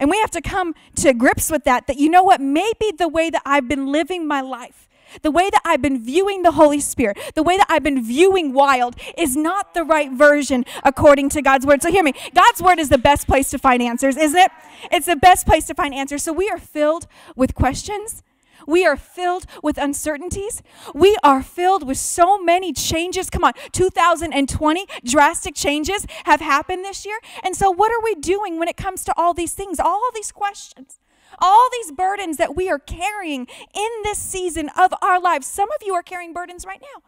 And 0.00 0.10
we 0.10 0.18
have 0.18 0.30
to 0.32 0.40
come 0.40 0.74
to 0.96 1.12
grips 1.12 1.50
with 1.50 1.64
that, 1.64 1.86
that 1.86 1.98
you 1.98 2.08
know 2.08 2.24
what, 2.24 2.40
maybe 2.40 2.90
the 2.96 3.08
way 3.08 3.30
that 3.30 3.42
I've 3.44 3.68
been 3.68 3.92
living 3.92 4.26
my 4.26 4.40
life, 4.40 4.88
the 5.22 5.30
way 5.30 5.50
that 5.50 5.60
I've 5.64 5.82
been 5.82 6.02
viewing 6.02 6.42
the 6.42 6.52
Holy 6.52 6.80
Spirit, 6.80 7.18
the 7.34 7.42
way 7.42 7.56
that 7.56 7.66
I've 7.68 7.82
been 7.82 8.02
viewing 8.02 8.52
wild 8.52 8.96
is 9.18 9.36
not 9.36 9.74
the 9.74 9.84
right 9.84 10.10
version 10.10 10.64
according 10.82 11.28
to 11.30 11.42
God's 11.42 11.66
word. 11.66 11.82
So 11.82 11.90
hear 11.90 12.02
me. 12.02 12.14
God's 12.34 12.62
word 12.62 12.78
is 12.78 12.88
the 12.88 12.98
best 12.98 13.26
place 13.26 13.50
to 13.50 13.58
find 13.58 13.82
answers, 13.82 14.16
isn't 14.16 14.38
it? 14.38 14.50
It's 14.90 15.06
the 15.06 15.16
best 15.16 15.46
place 15.46 15.66
to 15.66 15.74
find 15.74 15.94
answers. 15.94 16.22
So 16.22 16.32
we 16.32 16.48
are 16.48 16.58
filled 16.58 17.06
with 17.36 17.54
questions 17.54 18.22
we 18.66 18.86
are 18.86 18.96
filled 18.96 19.46
with 19.62 19.78
uncertainties. 19.78 20.62
We 20.94 21.16
are 21.22 21.42
filled 21.42 21.86
with 21.86 21.98
so 21.98 22.38
many 22.38 22.72
changes. 22.72 23.30
Come 23.30 23.44
on, 23.44 23.52
2020, 23.72 24.86
drastic 25.04 25.54
changes 25.54 26.06
have 26.24 26.40
happened 26.40 26.84
this 26.84 27.04
year. 27.04 27.18
And 27.42 27.56
so, 27.56 27.70
what 27.70 27.92
are 27.92 28.02
we 28.02 28.14
doing 28.14 28.58
when 28.58 28.68
it 28.68 28.76
comes 28.76 29.04
to 29.04 29.14
all 29.16 29.34
these 29.34 29.54
things, 29.54 29.80
all 29.80 30.08
these 30.14 30.32
questions? 30.32 30.98
All 31.38 31.68
these 31.72 31.92
burdens 31.92 32.36
that 32.38 32.56
we 32.56 32.68
are 32.68 32.78
carrying 32.78 33.46
in 33.74 33.88
this 34.02 34.18
season 34.18 34.68
of 34.76 34.92
our 35.00 35.20
lives. 35.20 35.46
Some 35.46 35.70
of 35.70 35.78
you 35.86 35.94
are 35.94 36.02
carrying 36.02 36.32
burdens 36.32 36.66
right 36.66 36.82
now. 36.82 37.02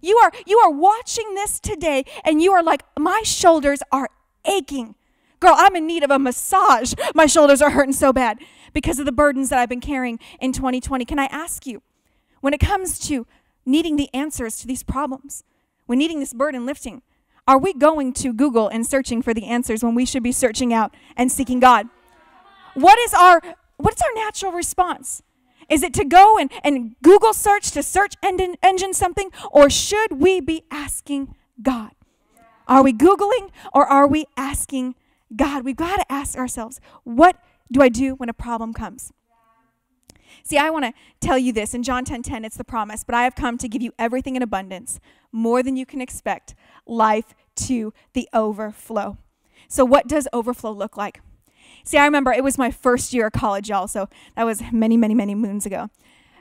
You 0.00 0.16
are 0.18 0.32
you 0.46 0.58
are 0.58 0.70
watching 0.70 1.34
this 1.34 1.60
today 1.60 2.04
and 2.24 2.42
you 2.42 2.52
are 2.52 2.62
like 2.62 2.82
my 2.98 3.22
shoulders 3.22 3.82
are 3.92 4.08
aching. 4.44 4.94
Girl, 5.40 5.54
I'm 5.56 5.76
in 5.76 5.86
need 5.86 6.02
of 6.02 6.10
a 6.10 6.18
massage. 6.18 6.94
My 7.14 7.26
shoulders 7.26 7.60
are 7.60 7.70
hurting 7.70 7.92
so 7.92 8.12
bad 8.12 8.38
because 8.72 8.98
of 8.98 9.06
the 9.06 9.12
burdens 9.12 9.50
that 9.50 9.58
I've 9.58 9.68
been 9.68 9.80
carrying 9.80 10.18
in 10.40 10.52
2020. 10.52 11.04
Can 11.04 11.18
I 11.18 11.26
ask 11.26 11.66
you, 11.66 11.82
when 12.40 12.54
it 12.54 12.60
comes 12.60 12.98
to 13.08 13.26
needing 13.64 13.96
the 13.96 14.08
answers 14.14 14.56
to 14.58 14.66
these 14.66 14.82
problems, 14.82 15.44
when 15.86 15.98
needing 15.98 16.20
this 16.20 16.32
burden 16.32 16.64
lifting, 16.64 17.02
are 17.48 17.58
we 17.58 17.72
going 17.72 18.12
to 18.14 18.32
Google 18.32 18.68
and 18.68 18.86
searching 18.86 19.22
for 19.22 19.32
the 19.32 19.44
answers 19.44 19.84
when 19.84 19.94
we 19.94 20.04
should 20.04 20.22
be 20.22 20.32
searching 20.32 20.72
out 20.72 20.94
and 21.16 21.30
seeking 21.30 21.60
God? 21.60 21.88
What 22.74 22.98
is 22.98 23.14
our 23.14 23.40
what's 23.76 24.02
our 24.02 24.14
natural 24.14 24.52
response? 24.52 25.22
Is 25.68 25.82
it 25.82 25.92
to 25.94 26.04
go 26.04 26.38
and, 26.38 26.50
and 26.62 26.94
Google 27.02 27.32
search 27.32 27.72
to 27.72 27.82
search 27.82 28.14
engine, 28.22 28.56
engine 28.62 28.94
something, 28.94 29.30
or 29.50 29.68
should 29.68 30.20
we 30.20 30.40
be 30.40 30.62
asking 30.70 31.34
God? 31.60 31.92
Are 32.68 32.82
we 32.82 32.92
Googling 32.92 33.50
or 33.72 33.86
are 33.86 34.06
we 34.06 34.26
asking 34.36 34.94
God? 35.34 35.64
We've 35.64 35.76
got 35.76 35.96
to 35.96 36.12
ask 36.12 36.38
ourselves, 36.38 36.80
what 37.04 37.36
do 37.70 37.82
I 37.82 37.88
do 37.88 38.14
when 38.14 38.28
a 38.28 38.34
problem 38.34 38.72
comes? 38.72 39.12
See, 40.42 40.58
I 40.58 40.70
want 40.70 40.84
to 40.84 40.92
tell 41.20 41.38
you 41.38 41.52
this 41.52 41.74
in 41.74 41.82
John 41.82 42.04
10:10 42.04 42.06
10, 42.06 42.22
10, 42.22 42.44
it's 42.44 42.56
the 42.56 42.64
promise, 42.64 43.02
but 43.02 43.14
I 43.14 43.24
have 43.24 43.34
come 43.34 43.58
to 43.58 43.68
give 43.68 43.82
you 43.82 43.92
everything 43.98 44.36
in 44.36 44.42
abundance, 44.42 45.00
more 45.32 45.62
than 45.62 45.76
you 45.76 45.86
can 45.86 46.00
expect, 46.00 46.54
life 46.86 47.34
to 47.56 47.92
the 48.12 48.28
overflow. 48.32 49.18
So 49.68 49.84
what 49.84 50.06
does 50.06 50.28
overflow 50.32 50.70
look 50.70 50.96
like? 50.96 51.20
See, 51.84 51.98
I 51.98 52.04
remember 52.04 52.32
it 52.32 52.44
was 52.44 52.58
my 52.58 52.70
first 52.70 53.12
year 53.12 53.26
of 53.26 53.32
college, 53.32 53.68
y'all, 53.68 53.88
so 53.88 54.08
that 54.36 54.44
was 54.44 54.62
many, 54.72 54.96
many, 54.96 55.14
many 55.14 55.34
moons 55.34 55.66
ago. 55.66 55.90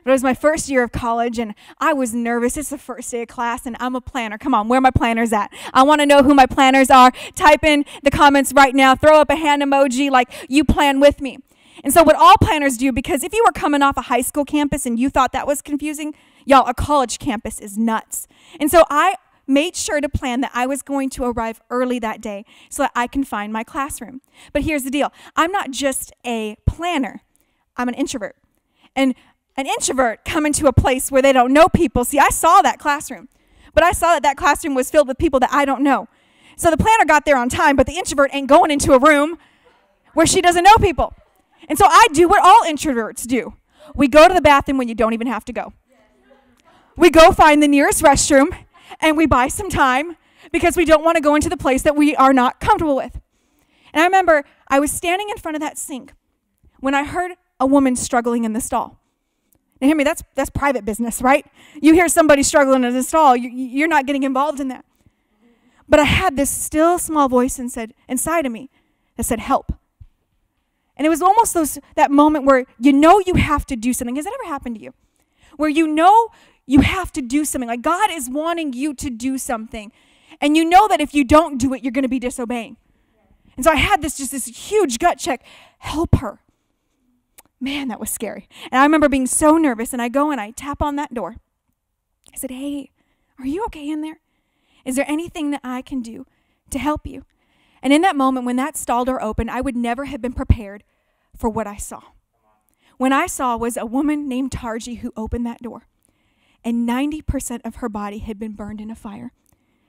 But 0.06 0.12
it 0.12 0.14
was 0.14 0.24
my 0.24 0.36
first 0.36 0.70
year 0.70 0.84
of 0.84 0.92
college, 0.92 1.40
and 1.40 1.56
I 1.80 1.92
was 1.92 2.14
nervous. 2.14 2.58
It's 2.58 2.70
the 2.70 2.78
first 2.78 3.10
day 3.10 3.24
of 3.24 3.28
class, 3.28 3.66
and 3.66 3.76
I'm 3.80 3.96
a 3.96 4.02
planner. 4.02 4.38
Come 4.38 4.54
on, 4.54 4.68
where 4.68 4.78
are 4.78 4.82
my 4.82 4.92
planners 4.92 5.34
at? 5.34 5.52
I 5.74 5.82
want 5.82 6.00
to 6.00 6.06
know 6.06 6.22
who 6.22 6.36
my 6.36 6.46
planners 6.46 6.92
are. 6.92 7.12
Type 7.36 7.64
in 7.64 7.86
the 8.04 8.12
comments 8.12 8.54
right 8.54 8.76
now. 8.76 8.94
Throw 8.94 9.20
up 9.20 9.32
a 9.32 9.36
hand 9.36 9.64
emoji 9.64 10.12
like 10.12 10.32
you 10.48 10.64
plan 10.64 11.00
with 11.00 11.22
me. 11.22 11.40
And 11.84 11.92
so, 11.92 12.04
what 12.04 12.16
all 12.16 12.38
planners 12.38 12.78
do, 12.78 12.92
because 12.92 13.24
if 13.24 13.34
you 13.34 13.44
were 13.44 13.52
coming 13.52 13.82
off 13.82 13.98
a 13.98 14.04
high 14.04 14.22
school 14.22 14.46
campus 14.46 14.86
and 14.86 15.00
you 15.00 15.10
thought 15.10 15.32
that 15.32 15.48
was 15.48 15.64
confusing, 15.64 16.14
y'all, 16.46 16.68
a 16.68 16.76
college 16.76 17.18
campus 17.18 17.60
is 17.60 17.76
nuts. 17.76 18.28
And 18.60 18.70
so, 18.70 18.84
I 18.92 19.16
made 19.48 19.76
sure 19.76 20.02
to 20.02 20.10
plan 20.10 20.42
that 20.42 20.52
I 20.54 20.68
was 20.68 20.84
going 20.84 21.10
to 21.12 21.24
arrive 21.24 21.62
early 21.72 21.98
that 21.98 22.22
day 22.22 22.46
so 22.70 22.84
that 22.84 22.92
I 22.96 23.08
can 23.08 23.24
find 23.24 23.52
my 23.52 23.64
classroom. 23.64 24.22
But 24.54 24.62
here's 24.62 24.84
the 24.84 24.92
deal 24.92 25.12
I'm 25.36 25.52
not 25.52 25.72
just 25.72 26.14
a 26.24 26.58
planner, 26.68 27.22
I'm 27.76 27.88
an 27.88 27.96
introvert. 27.96 28.36
And 28.96 29.16
an 29.58 29.68
introvert 29.68 30.26
come 30.26 30.46
into 30.46 30.68
a 30.68 30.74
place 30.74 31.12
where 31.12 31.22
they 31.22 31.34
don't 31.34 31.54
know 31.54 31.68
people. 31.68 32.04
See, 32.06 32.20
I 32.20 32.30
saw 32.30 32.62
that 32.62 32.80
classroom, 32.80 33.30
but 33.74 33.84
I 33.84 33.92
saw 33.92 34.14
that 34.14 34.24
that 34.24 34.38
classroom 34.38 34.76
was 34.76 34.92
filled 34.92 35.08
with 35.08 35.18
people 35.18 35.40
that 35.40 35.52
I 35.52 35.66
don't 35.66 35.82
know. 35.82 36.08
So 36.58 36.72
the 36.72 36.78
planner 36.78 37.06
got 37.06 37.26
there 37.26 37.38
on 37.38 37.50
time, 37.50 37.76
but 37.76 37.86
the 37.86 37.98
introvert 37.98 38.32
ain't 38.34 38.48
going 38.48 38.72
into 38.72 38.94
a 38.94 39.00
room 39.00 39.38
where 40.14 40.26
she 40.26 40.42
doesn't 40.42 40.64
know 40.64 40.76
people. 40.78 41.14
And 41.68 41.78
so 41.78 41.86
I 41.88 42.08
do 42.14 42.28
what 42.28 42.42
all 42.44 42.62
introverts 42.64 43.26
do 43.26 43.54
we 43.94 44.08
go 44.08 44.28
to 44.28 44.34
the 44.34 44.42
bathroom 44.42 44.78
when 44.78 44.88
you 44.88 44.96
don't 44.96 45.14
even 45.14 45.28
have 45.28 45.46
to 45.46 45.54
go. 45.54 45.74
We 46.98 47.10
go 47.10 47.32
find 47.32 47.62
the 47.62 47.68
nearest 47.68 48.02
restroom 48.02 48.48
and 49.00 49.18
we 49.18 49.26
buy 49.26 49.48
some 49.48 49.70
time 49.70 50.18
because 50.52 50.78
we 50.78 50.86
don't 50.86 51.04
want 51.04 51.18
to 51.18 51.22
go 51.22 51.36
into 51.36 51.50
the 51.50 51.58
place 51.58 51.82
that 51.84 51.96
we 51.96 52.16
are 52.16 52.34
not 52.34 52.60
comfortable 52.60 52.96
with. 52.96 53.20
And 53.94 54.02
I 54.02 54.06
remember 54.06 54.44
I 54.68 54.80
was 54.80 54.92
standing 54.92 55.30
in 55.30 55.38
front 55.38 55.56
of 55.56 55.62
that 55.62 55.78
sink 55.78 56.14
when 56.80 56.96
I 56.96 57.04
heard 57.04 57.34
a 57.60 57.66
woman 57.66 57.96
struggling 57.96 58.44
in 58.44 58.54
the 58.54 58.62
stall. 58.62 59.00
Hear 59.86 59.96
me, 59.96 60.04
that's, 60.04 60.24
that's 60.36 60.50
private 60.50 60.86
business, 60.86 61.22
right? 61.22 61.46
You 61.82 61.94
hear 61.94 62.08
somebody 62.08 62.44
struggling 62.44 62.84
in 62.84 62.94
the 62.94 63.04
stall, 63.04 63.36
you, 63.36 63.50
you're 63.50 63.88
not 63.88 64.06
getting 64.06 64.24
involved 64.24 64.60
in 64.60 64.68
that. 64.70 64.86
But 65.88 66.00
I 66.00 66.04
had 66.06 66.36
this 66.36 66.50
still 66.50 66.98
small 66.98 67.30
voice 67.30 67.60
and 67.60 67.72
said, 67.72 67.94
inside 68.08 68.46
of 68.46 68.52
me 68.52 68.70
that 69.18 69.24
said, 69.24 69.40
help. 69.40 69.72
And 70.98 71.06
it 71.06 71.10
was 71.10 71.22
almost 71.22 71.54
those, 71.54 71.78
that 71.96 72.10
moment 72.10 72.46
where 72.46 72.66
you 72.80 72.94
know 72.94 73.22
you 73.26 73.36
have 73.36 73.66
to 73.68 73.76
do 73.76 73.94
something. 73.94 74.16
Has 74.16 74.26
that 74.26 74.34
ever 74.42 74.50
happened 74.50 74.76
to 74.76 74.82
you? 74.82 74.94
Where 75.58 75.70
you 75.70 75.88
know 75.88 76.30
you 76.66 76.82
have 76.82 77.12
to 77.14 77.22
do 77.22 77.46
something. 77.46 77.68
Like 77.68 77.82
God 77.82 78.10
is 78.12 78.30
wanting 78.30 78.74
you 78.74 78.94
to 78.96 79.10
do 79.10 79.38
something. 79.38 79.92
And 80.42 80.58
you 80.58 80.66
know 80.66 80.88
that 80.88 81.02
if 81.02 81.14
you 81.14 81.24
don't 81.24 81.58
do 81.58 81.74
it, 81.74 81.84
you're 81.84 81.92
going 81.92 82.04
to 82.04 82.10
be 82.10 82.20
disobeying. 82.20 82.78
And 83.56 83.64
so 83.64 83.72
I 83.72 83.76
had 83.76 84.02
this 84.02 84.18
just 84.18 84.32
this 84.32 84.46
huge 84.46 85.00
gut 85.00 85.18
check. 85.18 85.46
Help 85.80 86.16
her. 86.16 86.40
Man, 87.66 87.88
that 87.88 88.00
was 88.00 88.12
scary. 88.12 88.48
And 88.72 88.80
I 88.80 88.84
remember 88.84 89.10
being 89.10 89.26
so 89.26 89.58
nervous. 89.58 89.92
And 89.92 90.00
I 90.00 90.08
go 90.08 90.30
and 90.30 90.40
I 90.40 90.52
tap 90.52 90.84
on 90.84 90.98
that 90.98 91.16
door. 91.16 91.38
I 92.32 92.38
said, 92.38 92.52
Hey, 92.52 92.92
are 93.40 93.48
you 93.48 93.66
okay 93.66 93.90
in 93.90 94.02
there? 94.02 94.20
Is 94.86 94.96
there 94.96 95.10
anything 95.10 95.50
that 95.50 95.62
I 95.64 95.82
can 95.82 96.04
do 96.04 96.28
to 96.70 96.78
help 96.78 97.08
you? 97.08 97.26
And 97.82 97.92
in 97.92 98.04
that 98.04 98.16
moment, 98.16 98.46
when 98.46 98.56
that 98.58 98.78
stall 98.78 99.04
door 99.04 99.20
opened, 99.20 99.50
I 99.50 99.62
would 99.62 99.76
never 99.76 100.06
have 100.06 100.22
been 100.22 100.32
prepared 100.32 100.84
for 101.36 101.50
what 101.50 101.66
I 101.66 101.76
saw. 101.76 102.02
When 102.98 103.12
I 103.12 103.26
saw 103.26 103.58
was 103.58 103.78
a 103.78 103.86
woman 103.88 104.28
named 104.28 104.52
Tarji 104.52 105.00
who 105.00 105.12
opened 105.18 105.48
that 105.48 105.64
door, 105.64 105.88
and 106.64 106.88
90% 106.88 107.62
of 107.66 107.78
her 107.78 107.90
body 107.90 108.20
had 108.20 108.38
been 108.38 108.54
burned 108.54 108.80
in 108.80 108.92
a 108.92 108.96
fire. 108.96 109.32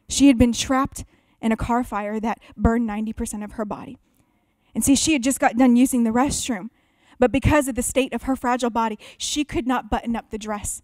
She 0.08 0.28
had 0.28 0.38
been 0.38 0.54
trapped 0.54 1.04
in 1.42 1.52
a 1.52 1.58
car 1.58 1.84
fire 1.84 2.18
that 2.20 2.40
burned 2.56 2.88
90% 2.88 3.44
of 3.44 3.52
her 3.52 3.66
body. 3.66 3.98
And 4.74 4.82
see, 4.82 4.96
she 4.96 5.12
had 5.12 5.22
just 5.22 5.40
got 5.40 5.58
done 5.58 5.76
using 5.76 6.04
the 6.04 6.10
restroom, 6.10 6.70
but 7.18 7.32
because 7.32 7.68
of 7.68 7.74
the 7.74 7.82
state 7.82 8.12
of 8.12 8.24
her 8.24 8.36
fragile 8.36 8.70
body, 8.70 8.98
she 9.18 9.44
could 9.44 9.66
not 9.66 9.90
button 9.90 10.16
up 10.16 10.30
the 10.30 10.38
dress 10.38 10.82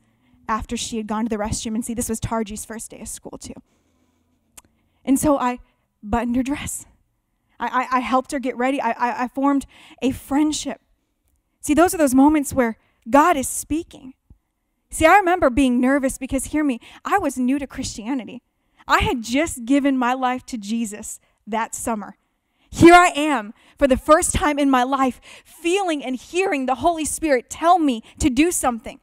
after 0.48 0.76
she 0.76 0.96
had 0.96 1.06
gone 1.06 1.24
to 1.24 1.28
the 1.28 1.36
restroom. 1.36 1.74
And 1.74 1.84
see, 1.84 1.94
this 1.94 2.08
was 2.08 2.20
Tarji's 2.20 2.64
first 2.64 2.90
day 2.90 3.00
of 3.00 3.08
school, 3.08 3.38
too. 3.38 3.54
And 5.04 5.18
so 5.18 5.38
I 5.38 5.58
buttoned 6.02 6.36
her 6.36 6.42
dress. 6.42 6.86
I, 7.58 7.86
I, 7.90 7.98
I 7.98 8.00
helped 8.00 8.32
her 8.32 8.38
get 8.38 8.56
ready. 8.56 8.80
I, 8.80 8.90
I, 8.90 9.24
I 9.24 9.28
formed 9.28 9.66
a 10.00 10.10
friendship. 10.10 10.80
See, 11.60 11.74
those 11.74 11.94
are 11.94 11.98
those 11.98 12.14
moments 12.14 12.52
where 12.52 12.76
God 13.08 13.36
is 13.36 13.48
speaking. 13.48 14.14
See, 14.90 15.06
I 15.06 15.16
remember 15.16 15.48
being 15.48 15.80
nervous 15.80 16.18
because, 16.18 16.46
hear 16.46 16.64
me, 16.64 16.80
I 17.04 17.18
was 17.18 17.38
new 17.38 17.58
to 17.58 17.66
Christianity. 17.66 18.42
I 18.86 18.98
had 18.98 19.22
just 19.22 19.64
given 19.64 19.96
my 19.96 20.12
life 20.12 20.44
to 20.46 20.58
Jesus 20.58 21.20
that 21.46 21.74
summer. 21.74 22.16
Here 22.72 22.94
I 22.94 23.08
am 23.08 23.52
for 23.78 23.86
the 23.86 23.98
first 23.98 24.34
time 24.34 24.58
in 24.58 24.70
my 24.70 24.82
life, 24.82 25.20
feeling 25.44 26.02
and 26.02 26.16
hearing 26.16 26.66
the 26.66 26.76
Holy 26.76 27.04
Spirit 27.04 27.50
tell 27.50 27.78
me 27.78 28.02
to 28.18 28.30
do 28.30 28.50
something. 28.50 28.98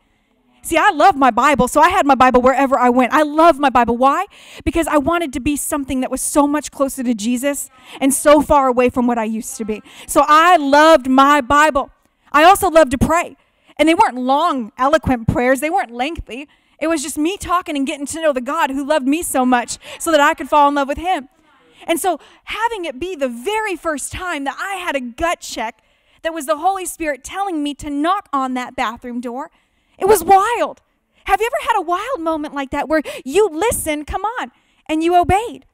See, 0.63 0.75
I 0.75 0.89
love 0.89 1.15
my 1.15 1.31
Bible, 1.31 1.67
so 1.67 1.79
I 1.79 1.89
had 1.89 2.05
my 2.05 2.15
Bible 2.15 2.41
wherever 2.41 2.77
I 2.77 2.89
went. 2.89 3.13
I 3.13 3.21
love 3.21 3.59
my 3.59 3.69
Bible. 3.69 3.95
Why? 3.95 4.25
Because 4.65 4.87
I 4.87 4.97
wanted 4.97 5.31
to 5.33 5.39
be 5.39 5.55
something 5.55 6.01
that 6.01 6.11
was 6.11 6.19
so 6.19 6.47
much 6.47 6.71
closer 6.71 7.03
to 7.03 7.13
Jesus 7.13 7.69
and 8.01 8.13
so 8.13 8.41
far 8.41 8.67
away 8.67 8.89
from 8.89 9.07
what 9.07 9.17
I 9.17 9.23
used 9.23 9.55
to 9.57 9.65
be. 9.65 9.81
So 10.07 10.25
I 10.27 10.57
loved 10.57 11.07
my 11.07 11.39
Bible. 11.39 11.91
I 12.31 12.43
also 12.43 12.69
loved 12.69 12.91
to 12.91 12.97
pray. 12.97 13.37
And 13.77 13.87
they 13.87 13.93
weren't 13.93 14.15
long, 14.15 14.71
eloquent 14.77 15.27
prayers, 15.27 15.59
they 15.59 15.69
weren't 15.69 15.91
lengthy. 15.91 16.49
It 16.81 16.87
was 16.87 17.03
just 17.03 17.17
me 17.17 17.37
talking 17.37 17.77
and 17.77 17.85
getting 17.85 18.05
to 18.07 18.21
know 18.21 18.33
the 18.33 18.41
God 18.41 18.71
who 18.71 18.83
loved 18.83 19.07
me 19.07 19.21
so 19.21 19.45
much 19.45 19.77
so 19.99 20.11
that 20.11 20.19
I 20.19 20.33
could 20.33 20.49
fall 20.49 20.67
in 20.69 20.75
love 20.75 20.87
with 20.87 20.97
Him. 20.97 21.29
And 21.87 21.99
so, 21.99 22.19
having 22.45 22.85
it 22.85 22.99
be 22.99 23.15
the 23.15 23.29
very 23.29 23.75
first 23.75 24.11
time 24.11 24.43
that 24.43 24.57
I 24.59 24.75
had 24.75 24.95
a 24.95 25.01
gut 25.01 25.39
check 25.39 25.81
that 26.21 26.33
was 26.33 26.45
the 26.45 26.57
Holy 26.57 26.85
Spirit 26.85 27.23
telling 27.23 27.63
me 27.63 27.73
to 27.75 27.89
knock 27.89 28.27
on 28.33 28.53
that 28.55 28.75
bathroom 28.75 29.21
door 29.21 29.51
it 29.99 30.07
was 30.07 30.23
wild. 30.23 30.81
Have 31.25 31.41
you 31.41 31.47
ever 31.47 31.69
had 31.69 31.79
a 31.79 31.81
wild 31.81 32.21
moment 32.21 32.55
like 32.55 32.71
that 32.71 32.87
where 32.87 33.01
you 33.23 33.49
listened, 33.49 34.07
come 34.07 34.23
on, 34.23 34.51
and 34.87 35.03
you 35.03 35.15
obeyed? 35.15 35.65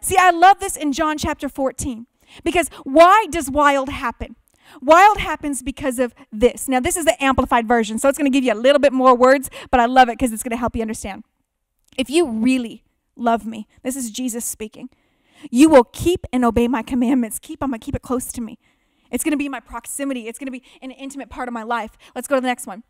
See, 0.00 0.16
I 0.18 0.30
love 0.30 0.60
this 0.60 0.76
in 0.76 0.92
John 0.92 1.18
chapter 1.18 1.48
14 1.48 2.06
because 2.42 2.68
why 2.84 3.26
does 3.30 3.50
wild 3.50 3.90
happen? 3.90 4.36
Wild 4.80 5.18
happens 5.18 5.62
because 5.62 5.98
of 5.98 6.14
this. 6.32 6.68
Now, 6.68 6.80
this 6.80 6.96
is 6.96 7.04
the 7.04 7.22
amplified 7.22 7.68
version, 7.68 7.98
so 7.98 8.08
it's 8.08 8.16
going 8.16 8.30
to 8.30 8.36
give 8.36 8.44
you 8.44 8.52
a 8.52 8.54
little 8.54 8.78
bit 8.78 8.92
more 8.92 9.14
words, 9.14 9.50
but 9.70 9.80
I 9.80 9.86
love 9.86 10.08
it 10.08 10.12
because 10.12 10.32
it's 10.32 10.42
going 10.42 10.52
to 10.52 10.56
help 10.56 10.74
you 10.74 10.82
understand. 10.82 11.24
If 11.98 12.08
you 12.08 12.28
really 12.28 12.84
love 13.16 13.44
me, 13.44 13.66
this 13.82 13.96
is 13.96 14.10
Jesus 14.10 14.44
speaking, 14.44 14.88
you 15.50 15.68
will 15.68 15.84
keep 15.84 16.26
and 16.32 16.44
obey 16.44 16.68
my 16.68 16.82
commandments. 16.82 17.38
Keep 17.38 17.60
them, 17.60 17.74
I 17.74 17.78
keep 17.78 17.94
it 17.94 18.02
close 18.02 18.26
to 18.32 18.40
me. 18.40 18.58
It's 19.10 19.24
going 19.24 19.32
to 19.32 19.38
be 19.38 19.48
my 19.48 19.60
proximity, 19.60 20.28
it's 20.28 20.38
going 20.38 20.46
to 20.46 20.52
be 20.52 20.62
an 20.82 20.90
intimate 20.90 21.30
part 21.30 21.48
of 21.48 21.54
my 21.54 21.62
life. 21.62 21.96
Let's 22.14 22.28
go 22.28 22.36
to 22.36 22.40
the 22.40 22.46
next 22.46 22.66
one. 22.66 22.84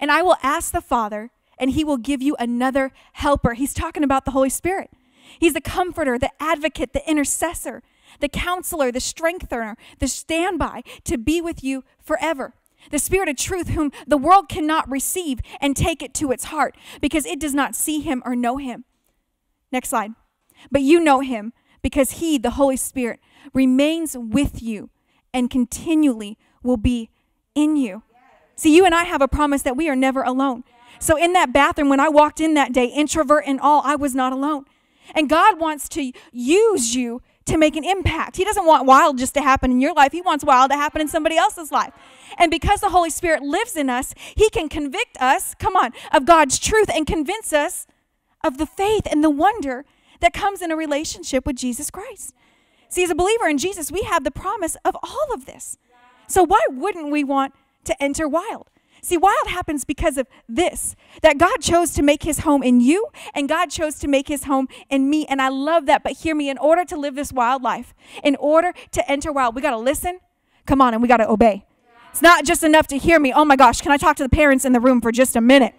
And 0.00 0.10
I 0.10 0.22
will 0.22 0.36
ask 0.42 0.72
the 0.72 0.80
Father, 0.80 1.30
and 1.58 1.70
he 1.70 1.84
will 1.84 1.96
give 1.96 2.22
you 2.22 2.36
another 2.38 2.92
helper. 3.14 3.54
He's 3.54 3.74
talking 3.74 4.02
about 4.02 4.24
the 4.24 4.30
Holy 4.30 4.50
Spirit. 4.50 4.90
He's 5.38 5.54
the 5.54 5.60
comforter, 5.60 6.18
the 6.18 6.30
advocate, 6.40 6.92
the 6.92 7.08
intercessor, 7.08 7.82
the 8.20 8.28
counselor, 8.28 8.90
the 8.92 9.00
strengthener, 9.00 9.76
the 9.98 10.08
standby 10.08 10.82
to 11.04 11.18
be 11.18 11.40
with 11.40 11.62
you 11.62 11.84
forever. 12.00 12.54
The 12.90 12.98
Spirit 12.98 13.28
of 13.28 13.36
truth, 13.36 13.70
whom 13.70 13.90
the 14.06 14.16
world 14.16 14.48
cannot 14.48 14.88
receive 14.88 15.40
and 15.60 15.76
take 15.76 16.02
it 16.02 16.14
to 16.14 16.30
its 16.30 16.44
heart 16.44 16.76
because 17.00 17.26
it 17.26 17.40
does 17.40 17.54
not 17.54 17.74
see 17.74 18.00
him 18.00 18.22
or 18.24 18.36
know 18.36 18.58
him. 18.58 18.84
Next 19.72 19.88
slide. 19.88 20.12
But 20.70 20.82
you 20.82 21.00
know 21.00 21.20
him 21.20 21.52
because 21.86 22.10
he, 22.10 22.36
the 22.36 22.50
Holy 22.50 22.76
Spirit, 22.76 23.20
remains 23.54 24.16
with 24.18 24.60
you 24.60 24.90
and 25.32 25.48
continually 25.48 26.36
will 26.60 26.76
be 26.76 27.10
in 27.54 27.76
you. 27.76 28.02
See, 28.56 28.74
you 28.74 28.84
and 28.84 28.92
I 28.92 29.04
have 29.04 29.22
a 29.22 29.28
promise 29.28 29.62
that 29.62 29.76
we 29.76 29.88
are 29.88 29.94
never 29.94 30.24
alone. 30.24 30.64
So, 30.98 31.16
in 31.16 31.32
that 31.34 31.52
bathroom, 31.52 31.88
when 31.88 32.00
I 32.00 32.08
walked 32.08 32.40
in 32.40 32.54
that 32.54 32.72
day, 32.72 32.86
introvert 32.86 33.44
and 33.46 33.60
all, 33.60 33.82
I 33.84 33.94
was 33.94 34.16
not 34.16 34.32
alone. 34.32 34.64
And 35.14 35.28
God 35.28 35.60
wants 35.60 35.88
to 35.90 36.10
use 36.32 36.96
you 36.96 37.22
to 37.44 37.56
make 37.56 37.76
an 37.76 37.84
impact. 37.84 38.34
He 38.34 38.44
doesn't 38.44 38.66
want 38.66 38.84
wild 38.84 39.16
just 39.16 39.34
to 39.34 39.40
happen 39.40 39.70
in 39.70 39.80
your 39.80 39.94
life, 39.94 40.10
He 40.10 40.22
wants 40.22 40.44
wild 40.44 40.72
to 40.72 40.76
happen 40.76 41.00
in 41.00 41.06
somebody 41.06 41.36
else's 41.36 41.70
life. 41.70 41.92
And 42.36 42.50
because 42.50 42.80
the 42.80 42.88
Holy 42.88 43.10
Spirit 43.10 43.42
lives 43.42 43.76
in 43.76 43.88
us, 43.88 44.12
He 44.34 44.50
can 44.50 44.68
convict 44.68 45.16
us, 45.20 45.54
come 45.54 45.76
on, 45.76 45.92
of 46.12 46.26
God's 46.26 46.58
truth 46.58 46.90
and 46.92 47.06
convince 47.06 47.52
us 47.52 47.86
of 48.42 48.58
the 48.58 48.66
faith 48.66 49.06
and 49.08 49.22
the 49.22 49.30
wonder 49.30 49.84
that 50.20 50.32
comes 50.32 50.62
in 50.62 50.70
a 50.70 50.76
relationship 50.76 51.46
with 51.46 51.56
Jesus 51.56 51.90
Christ. 51.90 52.34
See, 52.88 53.02
as 53.02 53.10
a 53.10 53.14
believer 53.14 53.48
in 53.48 53.58
Jesus, 53.58 53.90
we 53.90 54.02
have 54.02 54.24
the 54.24 54.30
promise 54.30 54.76
of 54.84 54.96
all 55.02 55.32
of 55.32 55.46
this. 55.46 55.78
So, 56.28 56.42
why 56.42 56.60
wouldn't 56.70 57.10
we 57.10 57.24
want 57.24 57.52
to 57.86 58.02
enter 58.02 58.28
wild. 58.28 58.68
See, 59.00 59.16
wild 59.16 59.46
happens 59.48 59.84
because 59.84 60.18
of 60.18 60.26
this 60.48 60.96
that 61.22 61.38
God 61.38 61.58
chose 61.60 61.92
to 61.92 62.02
make 62.02 62.24
his 62.24 62.40
home 62.40 62.62
in 62.62 62.80
you, 62.80 63.06
and 63.34 63.48
God 63.48 63.70
chose 63.70 63.98
to 64.00 64.08
make 64.08 64.28
his 64.28 64.44
home 64.44 64.68
in 64.90 65.08
me. 65.08 65.26
And 65.26 65.40
I 65.40 65.48
love 65.48 65.86
that. 65.86 66.02
But 66.02 66.12
hear 66.12 66.34
me 66.34 66.50
in 66.50 66.58
order 66.58 66.84
to 66.84 66.96
live 66.96 67.14
this 67.14 67.32
wild 67.32 67.62
life, 67.62 67.94
in 68.22 68.36
order 68.36 68.72
to 68.92 69.10
enter 69.10 69.32
wild, 69.32 69.54
we 69.54 69.62
got 69.62 69.70
to 69.70 69.78
listen, 69.78 70.18
come 70.66 70.82
on, 70.82 70.92
and 70.92 71.02
we 71.02 71.08
got 71.08 71.18
to 71.18 71.30
obey. 71.30 71.64
It's 72.10 72.22
not 72.22 72.44
just 72.44 72.64
enough 72.64 72.86
to 72.88 72.98
hear 72.98 73.20
me. 73.20 73.32
Oh 73.32 73.44
my 73.44 73.56
gosh, 73.56 73.80
can 73.80 73.92
I 73.92 73.96
talk 73.96 74.16
to 74.16 74.22
the 74.22 74.28
parents 74.28 74.64
in 74.64 74.72
the 74.72 74.80
room 74.80 75.00
for 75.00 75.12
just 75.12 75.36
a 75.36 75.40
minute? 75.40 75.74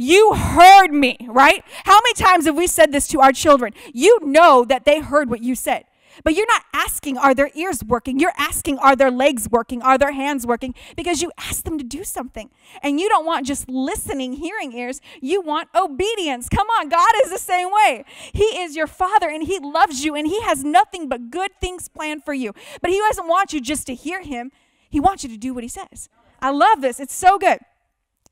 You 0.00 0.32
heard 0.32 0.94
me, 0.94 1.18
right? 1.28 1.62
How 1.84 1.98
many 1.98 2.14
times 2.14 2.46
have 2.46 2.56
we 2.56 2.66
said 2.66 2.90
this 2.90 3.06
to 3.08 3.20
our 3.20 3.32
children? 3.32 3.74
You 3.92 4.18
know 4.22 4.64
that 4.64 4.86
they 4.86 5.00
heard 5.00 5.28
what 5.28 5.42
you 5.42 5.54
said. 5.54 5.84
But 6.24 6.34
you're 6.34 6.46
not 6.46 6.62
asking, 6.72 7.18
are 7.18 7.34
their 7.34 7.50
ears 7.54 7.84
working? 7.84 8.18
You're 8.18 8.32
asking, 8.38 8.78
are 8.78 8.96
their 8.96 9.10
legs 9.10 9.50
working? 9.50 9.82
Are 9.82 9.98
their 9.98 10.12
hands 10.12 10.46
working? 10.46 10.74
Because 10.96 11.20
you 11.20 11.30
asked 11.36 11.66
them 11.66 11.76
to 11.76 11.84
do 11.84 12.02
something. 12.02 12.48
And 12.82 12.98
you 12.98 13.10
don't 13.10 13.26
want 13.26 13.46
just 13.46 13.68
listening, 13.68 14.32
hearing 14.34 14.72
ears. 14.72 15.02
You 15.20 15.42
want 15.42 15.68
obedience. 15.74 16.48
Come 16.48 16.68
on, 16.68 16.88
God 16.88 17.12
is 17.22 17.30
the 17.30 17.38
same 17.38 17.70
way. 17.70 18.06
He 18.32 18.44
is 18.44 18.76
your 18.76 18.86
Father 18.86 19.28
and 19.28 19.42
He 19.42 19.58
loves 19.58 20.02
you 20.02 20.14
and 20.14 20.26
He 20.26 20.40
has 20.40 20.64
nothing 20.64 21.10
but 21.10 21.30
good 21.30 21.50
things 21.60 21.88
planned 21.88 22.24
for 22.24 22.32
you. 22.32 22.54
But 22.80 22.90
He 22.90 22.98
doesn't 22.98 23.28
want 23.28 23.52
you 23.52 23.60
just 23.60 23.86
to 23.88 23.94
hear 23.94 24.22
Him, 24.22 24.50
He 24.88 24.98
wants 24.98 25.24
you 25.24 25.28
to 25.28 25.36
do 25.36 25.52
what 25.52 25.62
He 25.62 25.68
says. 25.68 26.08
I 26.40 26.52
love 26.52 26.80
this. 26.80 27.00
It's 27.00 27.14
so 27.14 27.36
good. 27.36 27.58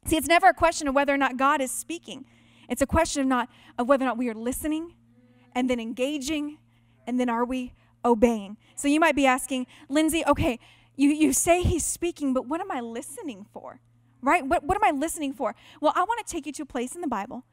See, 0.08 0.16
it's 0.16 0.26
never 0.26 0.48
a 0.48 0.54
question 0.54 0.88
of 0.88 0.94
whether 0.94 1.12
or 1.12 1.18
not 1.18 1.36
God 1.36 1.60
is 1.60 1.70
speaking. 1.70 2.24
It's 2.68 2.80
a 2.80 2.86
question 2.86 3.20
of 3.20 3.28
not 3.28 3.50
of 3.78 3.88
whether 3.88 4.04
or 4.04 4.08
not 4.08 4.16
we 4.16 4.30
are 4.30 4.34
listening 4.34 4.94
and 5.54 5.68
then 5.68 5.78
engaging 5.78 6.58
and 7.06 7.20
then 7.20 7.28
are 7.28 7.44
we 7.44 7.74
obeying? 8.04 8.56
So 8.74 8.88
you 8.88 9.00
might 9.00 9.14
be 9.14 9.26
asking, 9.26 9.66
Lindsay, 9.90 10.24
okay, 10.26 10.58
you, 10.96 11.10
you 11.10 11.34
say 11.34 11.62
he's 11.62 11.84
speaking, 11.84 12.32
but 12.32 12.46
what 12.46 12.60
am 12.60 12.70
I 12.70 12.80
listening 12.80 13.44
for? 13.52 13.80
Right? 14.22 14.46
What, 14.46 14.64
what 14.64 14.76
am 14.76 14.84
I 14.84 14.98
listening 14.98 15.34
for? 15.34 15.54
Well, 15.80 15.92
I 15.94 16.00
want 16.04 16.26
to 16.26 16.32
take 16.32 16.46
you 16.46 16.52
to 16.52 16.62
a 16.62 16.66
place 16.66 16.94
in 16.94 17.02
the 17.02 17.06
Bible 17.06 17.44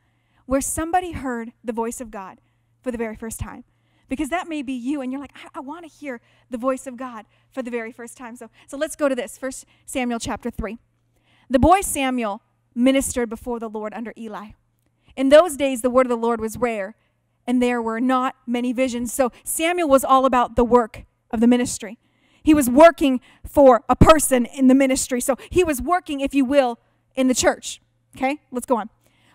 where 0.46 0.62
somebody 0.62 1.12
heard 1.12 1.52
the 1.64 1.74
voice 1.74 2.00
of 2.00 2.10
God 2.10 2.40
for 2.82 2.90
the 2.90 2.98
very 2.98 3.16
first 3.16 3.40
time. 3.40 3.66
because 4.08 4.30
that 4.30 4.48
may 4.48 4.62
be 4.62 4.74
you 4.74 5.02
and 5.02 5.12
you're 5.12 5.22
like 5.22 5.36
i, 5.36 5.48
I 5.56 5.60
want 5.60 5.84
to 5.84 5.92
hear 5.92 6.22
the 6.52 6.58
voice 6.58 6.86
of 6.88 6.96
god 6.96 7.26
for 7.52 7.64
the 7.64 7.72
very 7.72 7.92
first 7.92 8.16
time 8.18 8.36
so 8.36 8.50
so 8.68 8.78
let's 8.78 8.96
go 8.96 9.10
to 9.10 9.16
this 9.16 9.38
first 9.38 9.66
samuel 9.86 10.20
chapter 10.20 10.52
3 10.52 10.78
the 11.50 11.60
boy 11.60 11.82
samuel 11.82 12.42
ministered 12.76 13.30
before 13.30 13.60
the 13.60 13.70
lord 13.70 13.94
under 13.94 14.14
eli. 14.18 14.50
In 15.16 15.30
those 15.30 15.56
days 15.56 15.82
the 15.82 15.90
word 15.90 16.06
of 16.06 16.10
the 16.10 16.18
lord 16.18 16.40
was 16.42 16.58
rare 16.58 16.96
and 17.48 17.62
there 17.62 17.82
were 17.82 18.02
not 18.02 18.36
many 18.46 18.74
visions. 18.74 19.14
So 19.14 19.32
samuel 19.44 19.88
was 19.88 20.04
all 20.04 20.26
about 20.26 20.56
the 20.56 20.64
work 20.64 21.06
of 21.32 21.40
the 21.40 21.48
ministry. 21.48 21.98
He 22.44 22.54
was 22.54 22.70
working 22.70 23.22
for 23.46 23.84
a 23.90 23.96
person 23.96 24.46
in 24.46 24.68
the 24.68 24.76
ministry. 24.76 25.22
So 25.22 25.36
he 25.50 25.64
was 25.64 25.82
working 25.82 26.20
if 26.20 26.36
you 26.36 26.46
will 26.46 26.80
in 27.16 27.28
the 27.28 27.36
church. 27.36 27.82
Okay 28.16 28.40
let's 28.52 28.66
go 28.66 28.78
on. 28.78 28.90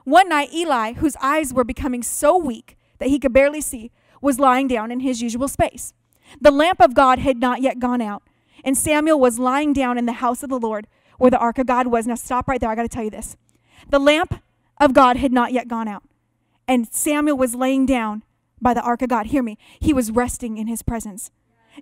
One 0.04 0.28
night 0.28 0.52
eli 0.52 0.94
whose 0.94 1.16
eyes 1.16 1.52
were 1.52 1.64
becoming 1.64 2.02
so 2.02 2.36
weak 2.36 2.76
that 2.98 3.08
he 3.08 3.18
could 3.18 3.32
barely 3.32 3.60
see 3.60 3.90
was 4.20 4.38
lying 4.38 4.68
down 4.68 4.92
in 4.92 5.00
his 5.00 5.22
usual 5.22 5.48
space. 5.48 5.92
The 6.40 6.50
lamp 6.50 6.80
of 6.80 6.94
God 6.94 7.18
had 7.18 7.38
not 7.38 7.60
yet 7.60 7.78
gone 7.78 8.00
out, 8.00 8.22
and 8.62 8.76
Samuel 8.76 9.18
was 9.18 9.38
lying 9.38 9.72
down 9.72 9.98
in 9.98 10.06
the 10.06 10.14
house 10.14 10.42
of 10.42 10.50
the 10.50 10.58
Lord 10.58 10.86
where 11.20 11.30
the 11.30 11.38
ark 11.38 11.58
of 11.58 11.66
God 11.66 11.86
was. 11.86 12.06
Now, 12.06 12.14
stop 12.14 12.48
right 12.48 12.58
there. 12.58 12.70
I 12.70 12.74
got 12.74 12.82
to 12.82 12.88
tell 12.88 13.04
you 13.04 13.10
this. 13.10 13.36
The 13.90 13.98
lamp 13.98 14.42
of 14.80 14.94
God 14.94 15.18
had 15.18 15.32
not 15.32 15.52
yet 15.52 15.68
gone 15.68 15.86
out, 15.86 16.02
and 16.66 16.92
Samuel 16.92 17.36
was 17.36 17.54
laying 17.54 17.84
down 17.84 18.22
by 18.60 18.72
the 18.72 18.80
ark 18.80 19.02
of 19.02 19.10
God. 19.10 19.26
Hear 19.26 19.42
me. 19.42 19.58
He 19.78 19.92
was 19.92 20.10
resting 20.10 20.56
in 20.56 20.66
his 20.66 20.82
presence. 20.82 21.30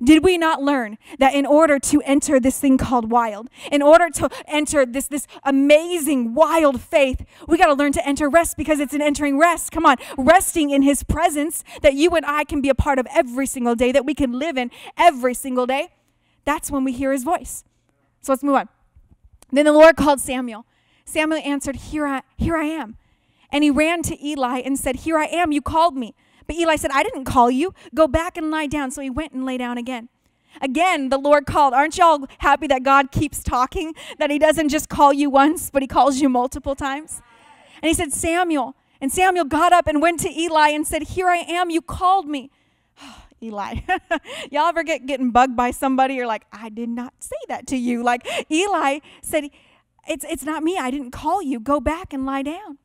Did 0.02 0.25
we 0.25 0.38
not 0.38 0.61
learn 0.61 0.99
that 1.18 1.35
in 1.35 1.47
order 1.47 1.78
to 1.78 2.02
enter 2.02 2.40
this 2.40 2.59
thing 2.59 2.78
called 2.78 3.11
wild, 3.11 3.49
in 3.71 3.80
order 3.80 4.11
to 4.11 4.28
enter 4.47 4.85
this, 4.85 5.07
this 5.07 5.26
amazing 5.45 6.35
wild 6.35 6.80
faith, 6.80 7.25
we 7.47 7.57
got 7.57 7.66
to 7.66 7.75
learn 7.75 7.92
to 7.92 8.07
enter 8.07 8.28
rest 8.28 8.57
because 8.57 8.80
it's 8.80 8.92
an 8.92 9.00
entering 9.00 9.38
rest. 9.38 9.71
Come 9.71 9.87
on, 9.87 9.97
resting 10.16 10.71
in 10.71 10.83
his 10.83 11.04
presence 11.04 11.64
that 11.83 11.95
you 11.95 12.11
and 12.11 12.26
I 12.26 12.45
can 12.45 12.61
be 12.61 12.68
a 12.68 12.75
part 12.75 12.99
of 12.99 13.07
every 13.14 13.47
single 13.47 13.76
day, 13.76 13.92
that 13.92 14.04
we 14.04 14.14
can 14.14 14.33
live 14.33 14.57
in 14.57 14.71
every 14.97 15.35
single 15.35 15.66
day. 15.66 15.88
That's 16.45 16.71
when 16.71 16.83
we 16.83 16.92
hear 16.92 17.12
his 17.12 17.23
voice. 17.25 17.64
So 18.21 18.33
let's 18.33 18.42
move 18.42 18.57
on. 18.57 18.68
Then 19.50 19.64
the 19.64 19.72
Lord 19.72 19.96
called 19.96 20.20
Samuel. 20.20 20.66
Samuel 21.04 21.40
answered, 21.44 21.76
Here 21.76 22.06
I, 22.06 22.22
here 22.36 22.56
I 22.56 22.64
am. 22.64 22.96
And 23.50 23.64
he 23.64 23.70
ran 23.70 24.02
to 24.02 24.24
Eli 24.24 24.60
and 24.60 24.78
said, 24.78 24.96
Here 24.96 25.18
I 25.18 25.24
am, 25.26 25.52
you 25.52 25.62
called 25.62 25.96
me. 25.96 26.14
But 26.46 26.56
Eli 26.56 26.76
said, 26.76 26.90
I 26.92 27.02
didn't 27.02 27.24
call 27.24 27.50
you. 27.50 27.74
Go 27.94 28.08
back 28.08 28.36
and 28.36 28.50
lie 28.50 28.66
down. 28.66 28.90
So 28.90 29.02
he 29.02 29.10
went 29.10 29.32
and 29.32 29.44
lay 29.44 29.58
down 29.58 29.78
again. 29.78 30.08
Again, 30.60 31.10
the 31.10 31.18
Lord 31.18 31.46
called. 31.46 31.74
Aren't 31.74 31.98
y'all 31.98 32.26
happy 32.38 32.66
that 32.68 32.82
God 32.82 33.12
keeps 33.12 33.42
talking? 33.42 33.94
That 34.18 34.30
he 34.30 34.38
doesn't 34.38 34.70
just 34.70 34.88
call 34.88 35.12
you 35.12 35.30
once, 35.30 35.70
but 35.70 35.82
he 35.82 35.88
calls 35.88 36.20
you 36.20 36.28
multiple 36.28 36.74
times? 36.74 37.22
And 37.82 37.88
he 37.88 37.94
said, 37.94 38.12
Samuel. 38.12 38.74
And 39.00 39.12
Samuel 39.12 39.44
got 39.44 39.72
up 39.72 39.86
and 39.86 40.02
went 40.02 40.20
to 40.20 40.30
Eli 40.30 40.70
and 40.70 40.86
said, 40.86 41.02
Here 41.02 41.28
I 41.28 41.38
am. 41.38 41.70
You 41.70 41.80
called 41.80 42.26
me. 42.26 42.50
Eli. 43.42 43.80
y'all 44.50 44.66
ever 44.66 44.83
get 44.83 45.07
getting 45.07 45.30
bugged 45.30 45.57
by 45.57 45.71
somebody? 45.71 46.14
You're 46.14 46.26
like, 46.26 46.47
I 46.52 46.68
did 46.68 46.88
not 46.88 47.14
say 47.21 47.37
that 47.49 47.66
to 47.68 47.76
you. 47.76 48.02
Like 48.02 48.26
Eli 48.50 49.00
said, 49.23 49.50
it's, 50.09 50.25
it's 50.28 50.45
not 50.45 50.62
me. 50.62 50.78
I 50.78 50.90
didn't 50.90 51.11
call 51.11 51.42
you. 51.42 51.61
Go 51.61 51.80
back 51.80 52.12
and 52.12 52.25
lie 52.25 52.42
down. 52.42 52.78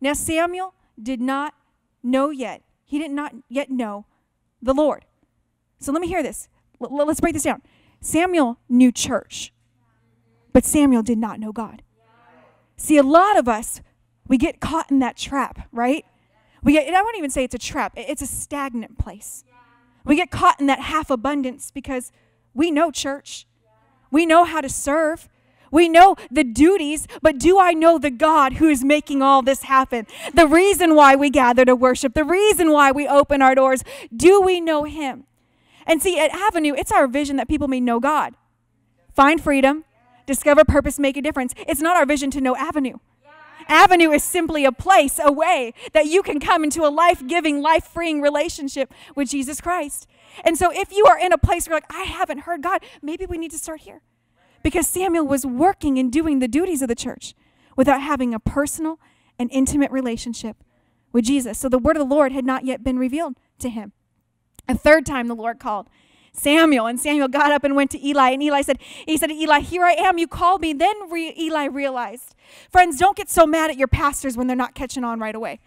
Now, 0.00 0.12
Samuel 0.12 0.74
did 1.00 1.20
not 1.20 1.54
know 2.02 2.30
yet 2.30 2.62
he 2.92 2.98
did 2.98 3.10
not 3.10 3.34
yet 3.48 3.70
know 3.70 4.04
the 4.60 4.74
Lord. 4.74 5.06
So 5.80 5.92
let 5.92 6.02
me 6.02 6.08
hear 6.08 6.22
this. 6.22 6.50
L- 6.78 6.94
let's 7.06 7.22
break 7.22 7.32
this 7.32 7.44
down. 7.44 7.62
Samuel 8.02 8.58
knew 8.68 8.92
church, 8.92 9.50
but 10.52 10.62
Samuel 10.66 11.02
did 11.02 11.16
not 11.16 11.40
know 11.40 11.52
God. 11.52 11.80
See, 12.76 12.98
a 12.98 13.02
lot 13.02 13.38
of 13.38 13.48
us, 13.48 13.80
we 14.28 14.36
get 14.36 14.60
caught 14.60 14.90
in 14.90 14.98
that 14.98 15.16
trap, 15.16 15.68
right? 15.72 16.04
We 16.62 16.74
get, 16.74 16.92
I 16.92 17.00
won't 17.00 17.16
even 17.16 17.30
say 17.30 17.44
it's 17.44 17.54
a 17.54 17.58
trap, 17.58 17.94
it's 17.96 18.20
a 18.20 18.26
stagnant 18.26 18.98
place. 18.98 19.42
We 20.04 20.16
get 20.16 20.30
caught 20.30 20.60
in 20.60 20.66
that 20.66 20.80
half 20.80 21.10
abundance 21.10 21.70
because 21.70 22.12
we 22.54 22.70
know 22.70 22.90
church, 22.90 23.46
we 24.10 24.26
know 24.26 24.44
how 24.44 24.60
to 24.60 24.68
serve, 24.68 25.28
we 25.70 25.88
know 25.88 26.16
the 26.30 26.44
duties, 26.44 27.08
but 27.22 27.38
do 27.38 27.58
I 27.58 27.72
know 27.72 27.98
the 27.98 28.10
God 28.10 28.54
who 28.54 28.68
is 28.68 28.84
making 28.84 29.22
all 29.22 29.40
this 29.40 29.62
happen? 29.62 30.06
The 30.34 30.46
reason 30.46 30.94
why 30.94 31.16
we 31.16 31.30
gather 31.30 31.64
to 31.64 31.74
worship, 31.74 32.12
the 32.12 32.24
reason 32.24 32.70
why 32.70 32.92
we 32.92 33.08
open 33.08 33.40
our 33.40 33.54
doors, 33.54 33.82
do 34.14 34.40
we 34.40 34.60
know 34.60 34.84
Him? 34.84 35.24
And 35.86 36.02
see, 36.02 36.20
at 36.20 36.30
Avenue, 36.30 36.74
it's 36.76 36.92
our 36.92 37.08
vision 37.08 37.36
that 37.36 37.48
people 37.48 37.68
may 37.68 37.80
know 37.80 38.00
God, 38.00 38.34
find 39.14 39.42
freedom, 39.42 39.84
discover 40.26 40.62
purpose, 40.64 40.98
make 40.98 41.16
a 41.16 41.22
difference. 41.22 41.54
It's 41.56 41.80
not 41.80 41.96
our 41.96 42.06
vision 42.06 42.30
to 42.32 42.40
know 42.40 42.54
Avenue. 42.54 42.98
Avenue 43.68 44.10
is 44.10 44.22
simply 44.22 44.64
a 44.64 44.72
place, 44.72 45.18
a 45.22 45.32
way 45.32 45.74
that 45.92 46.06
you 46.06 46.22
can 46.22 46.40
come 46.40 46.64
into 46.64 46.84
a 46.84 46.90
life 46.90 47.26
giving, 47.26 47.60
life 47.60 47.84
freeing 47.84 48.20
relationship 48.20 48.92
with 49.14 49.30
Jesus 49.30 49.60
Christ. 49.60 50.06
And 50.44 50.56
so, 50.56 50.70
if 50.72 50.92
you 50.92 51.04
are 51.06 51.18
in 51.18 51.32
a 51.32 51.38
place 51.38 51.68
where, 51.68 51.76
like, 51.76 51.92
I 51.92 52.04
haven't 52.04 52.40
heard 52.40 52.62
God, 52.62 52.82
maybe 53.02 53.26
we 53.26 53.38
need 53.38 53.50
to 53.50 53.58
start 53.58 53.80
here 53.80 54.02
because 54.62 54.86
Samuel 54.86 55.26
was 55.26 55.44
working 55.44 55.98
and 55.98 56.10
doing 56.10 56.38
the 56.38 56.48
duties 56.48 56.82
of 56.82 56.88
the 56.88 56.94
church 56.94 57.34
without 57.76 58.00
having 58.00 58.34
a 58.34 58.40
personal 58.40 58.98
and 59.38 59.50
intimate 59.52 59.90
relationship 59.90 60.56
with 61.12 61.24
Jesus. 61.24 61.58
So 61.58 61.68
the 61.68 61.78
word 61.78 61.96
of 61.96 62.08
the 62.08 62.14
Lord 62.14 62.32
had 62.32 62.44
not 62.44 62.64
yet 62.64 62.84
been 62.84 62.98
revealed 62.98 63.36
to 63.58 63.68
him. 63.68 63.92
A 64.68 64.76
third 64.76 65.04
time 65.04 65.28
the 65.28 65.34
Lord 65.34 65.58
called 65.58 65.88
Samuel, 66.34 66.86
and 66.86 66.98
Samuel 66.98 67.28
got 67.28 67.52
up 67.52 67.62
and 67.62 67.76
went 67.76 67.90
to 67.90 68.06
Eli, 68.06 68.30
and 68.30 68.42
Eli 68.42 68.62
said, 68.62 68.78
He 69.06 69.16
said, 69.18 69.30
Eli, 69.30 69.60
here 69.60 69.84
I 69.84 69.92
am, 69.92 70.18
you 70.18 70.26
called 70.26 70.62
me. 70.62 70.72
Then 70.72 70.94
re- 71.10 71.34
Eli 71.38 71.66
realized. 71.66 72.34
Friends, 72.70 72.98
don't 72.98 73.16
get 73.16 73.28
so 73.28 73.46
mad 73.46 73.70
at 73.70 73.76
your 73.76 73.88
pastors 73.88 74.36
when 74.36 74.46
they're 74.46 74.56
not 74.56 74.74
catching 74.74 75.04
on 75.04 75.20
right 75.20 75.34
away. 75.34 75.60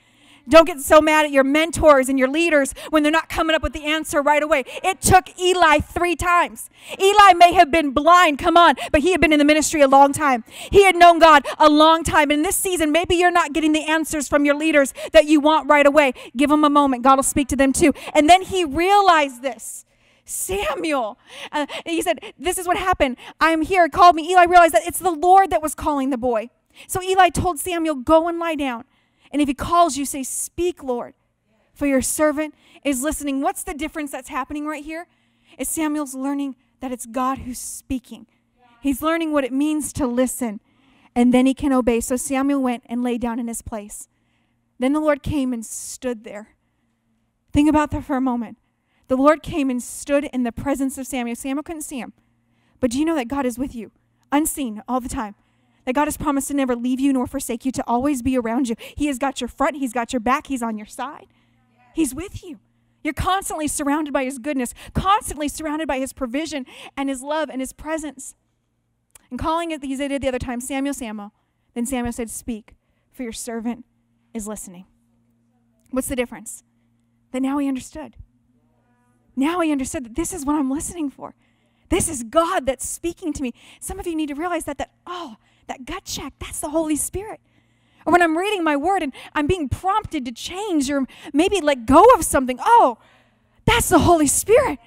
Don't 0.48 0.66
get 0.66 0.80
so 0.80 1.02
mad 1.02 1.26
at 1.26 1.32
your 1.32 1.44
mentors 1.44 2.08
and 2.08 2.20
your 2.20 2.28
leaders 2.28 2.74
when 2.92 3.02
they're 3.04 3.12
not 3.12 3.30
coming 3.30 3.56
up 3.56 3.64
with 3.64 3.74
the 3.74 3.86
answer 3.86 4.22
right 4.22 4.44
away. 4.44 4.64
It 4.84 5.02
took 5.02 5.40
Eli 5.40 5.80
three 5.80 6.16
times. 6.16 6.70
Eli 7.00 7.34
may 7.34 7.54
have 7.54 7.72
been 7.72 7.92
blind, 7.92 8.38
come 8.38 8.56
on, 8.56 8.76
but 8.92 9.02
he 9.02 9.12
had 9.12 9.22
been 9.22 9.34
in 9.34 9.40
the 9.40 9.46
ministry 9.46 9.82
a 9.82 9.88
long 9.88 10.14
time. 10.14 10.44
He 10.72 10.84
had 10.84 10.96
known 10.96 11.18
God 11.20 11.46
a 11.58 11.70
long 11.70 12.04
time. 12.04 12.30
And 12.30 12.40
in 12.40 12.44
this 12.44 12.56
season, 12.56 12.92
maybe 12.92 13.16
you're 13.16 13.32
not 13.32 13.54
getting 13.54 13.72
the 13.72 13.86
answers 13.86 14.28
from 14.28 14.46
your 14.46 14.56
leaders 14.56 14.94
that 15.14 15.26
you 15.26 15.40
want 15.40 15.68
right 15.68 15.86
away. 15.86 16.14
Give 16.38 16.50
them 16.50 16.64
a 16.64 16.70
moment. 16.70 17.04
God 17.04 17.16
will 17.16 17.24
speak 17.24 17.48
to 17.50 17.56
them 17.56 17.74
too. 17.74 17.94
And 18.14 18.30
then 18.30 18.44
he 18.44 18.66
realized 18.66 19.42
this. 19.42 19.86
Samuel. 20.26 21.18
Uh, 21.52 21.68
he 21.86 22.02
said, 22.02 22.20
This 22.38 22.58
is 22.58 22.68
what 22.68 22.78
happened. 22.78 23.18
I'm 23.40 23.62
here. 23.62 23.88
Called 23.88 24.16
me. 24.16 24.30
Eli 24.30 24.46
realized 24.46 24.74
that 24.74 24.86
it's 24.86 25.00
the 25.00 25.12
Lord 25.12 25.52
that 25.52 25.62
was 25.62 25.76
calling 25.76 26.10
the 26.10 26.18
boy. 26.18 26.50
So 26.88 27.02
Eli 27.02 27.30
told 27.30 27.60
Samuel, 27.60 27.96
Go 27.96 28.28
and 28.28 28.40
lie 28.40 28.56
down. 28.56 28.84
And 29.32 29.42
if 29.42 29.48
he 29.48 29.54
calls 29.54 29.98
you, 29.98 30.06
say, 30.06 30.24
Speak, 30.24 30.84
Lord, 30.84 31.14
for 31.74 31.86
your 31.86 32.02
servant 32.02 32.56
is 32.84 33.02
listening. 33.02 33.42
What's 33.42 33.64
the 33.64 33.74
difference 33.74 34.12
that's 34.12 34.30
happening 34.30 34.66
right 34.66 34.84
here? 34.84 35.08
Is 35.58 35.70
Samuel's 35.70 36.16
learning 36.16 36.56
that 36.82 36.92
it's 36.92 37.06
God 37.06 37.40
who's 37.40 37.60
speaking. 37.60 38.28
He's 38.82 39.02
learning 39.02 39.32
what 39.32 39.44
it 39.44 39.54
means 39.54 39.92
to 39.94 40.06
listen, 40.06 40.60
and 41.16 41.34
then 41.34 41.46
he 41.46 41.54
can 41.54 41.74
obey. 41.74 42.02
So 42.02 42.16
Samuel 42.16 42.62
went 42.62 42.84
and 42.88 43.04
lay 43.04 43.18
down 43.18 43.40
in 43.40 43.48
his 43.48 43.62
place. 43.62 44.08
Then 44.80 44.94
the 44.94 45.00
Lord 45.00 45.24
came 45.24 45.54
and 45.54 45.66
stood 45.66 46.24
there. 46.24 46.50
Think 47.52 47.70
about 47.70 47.92
that 47.92 48.04
for 48.04 48.18
a 48.18 48.22
moment. 48.22 48.58
The 49.08 49.18
Lord 49.18 49.44
came 49.44 49.70
and 49.70 49.82
stood 49.82 50.26
in 50.26 50.44
the 50.44 50.52
presence 50.52 50.98
of 50.98 51.08
Samuel. 51.08 51.36
Samuel 51.36 51.64
couldn't 51.64 51.84
see 51.84 52.00
him. 52.00 52.14
But 52.80 52.92
do 52.92 53.00
you 53.00 53.06
know 53.06 53.16
that 53.16 53.28
God 53.28 53.46
is 53.46 53.58
with 53.58 53.76
you, 53.76 53.92
unseen 54.32 54.82
all 54.88 55.00
the 55.00 55.10
time? 55.10 55.36
that 55.86 55.94
God 55.94 56.06
has 56.06 56.18
promised 56.18 56.50
to 56.50 56.54
never 56.54 56.76
leave 56.76 57.00
you 57.00 57.14
nor 57.14 57.28
forsake 57.28 57.64
you, 57.64 57.72
to 57.72 57.84
always 57.88 58.22
be 58.22 58.38
around 58.38 58.68
you. 58.68 58.76
He 58.80 59.08
has 59.08 59.18
got 59.18 59.40
your 59.40 59.48
front, 59.48 59.78
He's 59.78 59.94
got 59.94 60.12
your 60.12 60.20
back, 60.20 60.48
He's 60.48 60.62
on 60.64 60.78
your 60.78 60.88
side. 60.88 61.28
He's 61.94 62.14
with 62.14 62.44
you. 62.44 62.60
You're 63.04 63.14
constantly 63.14 63.68
surrounded 63.68 64.14
by 64.14 64.26
His 64.26 64.40
goodness, 64.40 64.74
constantly 64.94 65.48
surrounded 65.48 65.88
by 65.88 66.00
His 66.00 66.12
provision 66.12 66.66
and 66.98 67.08
His 67.08 67.22
love 67.22 67.50
and 67.50 67.62
His 67.62 67.72
presence. 67.72 68.36
And 69.30 69.40
calling 69.40 69.72
it, 69.72 69.84
he 69.84 69.96
did 69.96 70.22
the 70.22 70.28
other 70.28 70.40
time, 70.40 70.62
Samuel, 70.62 70.94
Samuel. 70.94 71.32
Then 71.74 71.86
Samuel 71.86 72.14
said, 72.14 72.30
Speak, 72.30 72.76
for 73.12 73.24
your 73.24 73.32
servant 73.32 73.86
is 74.34 74.48
listening. 74.48 74.86
What's 75.92 76.08
the 76.08 76.16
difference? 76.16 76.64
That 77.32 77.42
now 77.42 77.58
he 77.58 77.68
understood. 77.68 78.16
Now 79.36 79.62
I 79.62 79.68
understood 79.68 80.06
that 80.06 80.16
this 80.16 80.34
is 80.34 80.46
what 80.46 80.56
I'm 80.56 80.72
listening 80.72 81.10
for. 81.10 81.34
This 81.90 82.10
is 82.10 82.24
God 82.24 82.66
that's 82.66 82.88
speaking 82.88 83.34
to 83.34 83.42
me. 83.44 83.54
Some 83.80 84.00
of 84.00 84.08
you 84.08 84.16
need 84.16 84.30
to 84.30 84.36
realize 84.36 84.66
that 84.66 84.78
that 84.78 84.92
oh, 85.06 85.38
that 85.68 85.86
gut 85.86 86.06
check, 86.06 86.34
that's 86.40 86.60
the 86.60 86.70
Holy 86.70 86.96
Spirit. 86.96 87.40
Or 88.06 88.14
when 88.14 88.22
I'm 88.22 88.38
reading 88.38 88.64
my 88.64 88.76
word 88.76 89.02
and 89.02 89.14
I'm 89.34 89.48
being 89.48 89.68
prompted 89.68 90.26
to 90.26 90.32
change 90.32 90.90
or 90.92 91.06
maybe 91.34 91.60
let 91.60 91.86
go 91.86 92.04
of 92.16 92.24
something, 92.24 92.60
oh, 92.64 93.00
that's 93.66 93.90
the 93.90 94.00
Holy 94.00 94.28
Spirit. 94.28 94.80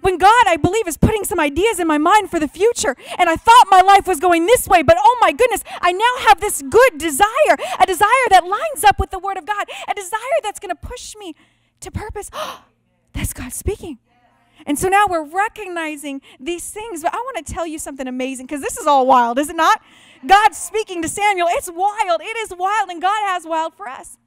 When 0.00 0.18
God, 0.18 0.44
I 0.46 0.56
believe, 0.56 0.88
is 0.88 0.96
putting 0.96 1.24
some 1.24 1.38
ideas 1.38 1.78
in 1.78 1.86
my 1.86 1.98
mind 1.98 2.30
for 2.30 2.40
the 2.40 2.48
future, 2.48 2.96
and 3.18 3.28
I 3.28 3.36
thought 3.36 3.64
my 3.70 3.82
life 3.82 4.06
was 4.06 4.18
going 4.18 4.46
this 4.46 4.66
way, 4.66 4.82
but 4.82 4.96
oh 4.98 5.18
my 5.20 5.32
goodness, 5.32 5.62
I 5.80 5.92
now 5.92 6.28
have 6.28 6.40
this 6.40 6.62
good 6.62 6.98
desire, 6.98 7.56
a 7.78 7.86
desire 7.86 8.26
that 8.30 8.44
lines 8.44 8.84
up 8.84 8.98
with 8.98 9.10
the 9.10 9.18
Word 9.18 9.36
of 9.36 9.46
God, 9.46 9.66
a 9.88 9.94
desire 9.94 10.18
that's 10.42 10.58
going 10.58 10.74
to 10.74 10.88
push 10.88 11.14
me 11.16 11.34
to 11.80 11.90
purpose. 11.90 12.30
Oh, 12.44 12.64
that's 13.12 13.32
God 13.32 13.52
speaking. 13.52 13.98
And 14.64 14.78
so 14.78 14.88
now 14.88 15.06
we're 15.08 15.24
recognizing 15.24 16.22
these 16.38 16.70
things. 16.70 17.02
But 17.02 17.14
I 17.14 17.16
want 17.16 17.44
to 17.44 17.52
tell 17.52 17.66
you 17.66 17.78
something 17.78 18.06
amazing 18.06 18.46
because 18.46 18.60
this 18.60 18.78
is 18.78 18.86
all 18.86 19.06
wild, 19.06 19.38
is 19.38 19.48
it 19.48 19.56
not? 19.56 19.80
God 20.24 20.54
speaking 20.54 21.02
to 21.02 21.08
Samuel. 21.08 21.48
It's 21.50 21.70
wild. 21.70 22.20
It 22.20 22.36
is 22.36 22.54
wild, 22.56 22.90
and 22.90 23.02
God 23.02 23.22
has 23.26 23.44
wild 23.44 23.74
for 23.74 23.88
us. 23.88 24.18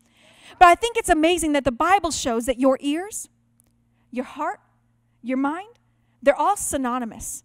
But 0.60 0.68
I 0.68 0.76
think 0.76 0.98
it's 0.98 1.10
amazing 1.10 1.54
that 1.54 1.64
the 1.64 1.72
Bible 1.72 2.12
shows 2.12 2.46
that 2.48 2.60
your 2.60 2.78
ears 2.82 3.30
your 4.16 4.26
heart, 4.26 4.60
your 5.22 5.38
mind, 5.38 5.80
they're 6.24 6.40
all 6.40 6.56
synonymous 6.56 7.44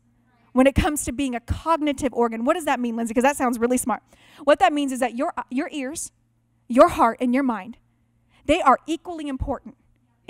when 0.52 0.66
it 0.66 0.74
comes 0.74 1.04
to 1.04 1.12
being 1.12 1.34
a 1.34 1.40
cognitive 1.40 2.12
organ. 2.14 2.44
What 2.44 2.54
does 2.54 2.64
that 2.64 2.80
mean, 2.80 2.96
Lindsay? 2.96 3.12
Because 3.12 3.24
that 3.24 3.36
sounds 3.36 3.58
really 3.58 3.76
smart. 3.76 4.02
What 4.44 4.58
that 4.60 4.72
means 4.72 4.92
is 4.92 5.00
that 5.00 5.16
your, 5.16 5.34
your 5.50 5.68
ears, 5.72 6.12
your 6.68 6.88
heart, 6.88 7.18
and 7.20 7.34
your 7.34 7.42
mind, 7.42 7.76
they 8.46 8.60
are 8.60 8.78
equally 8.86 9.28
important 9.28 9.76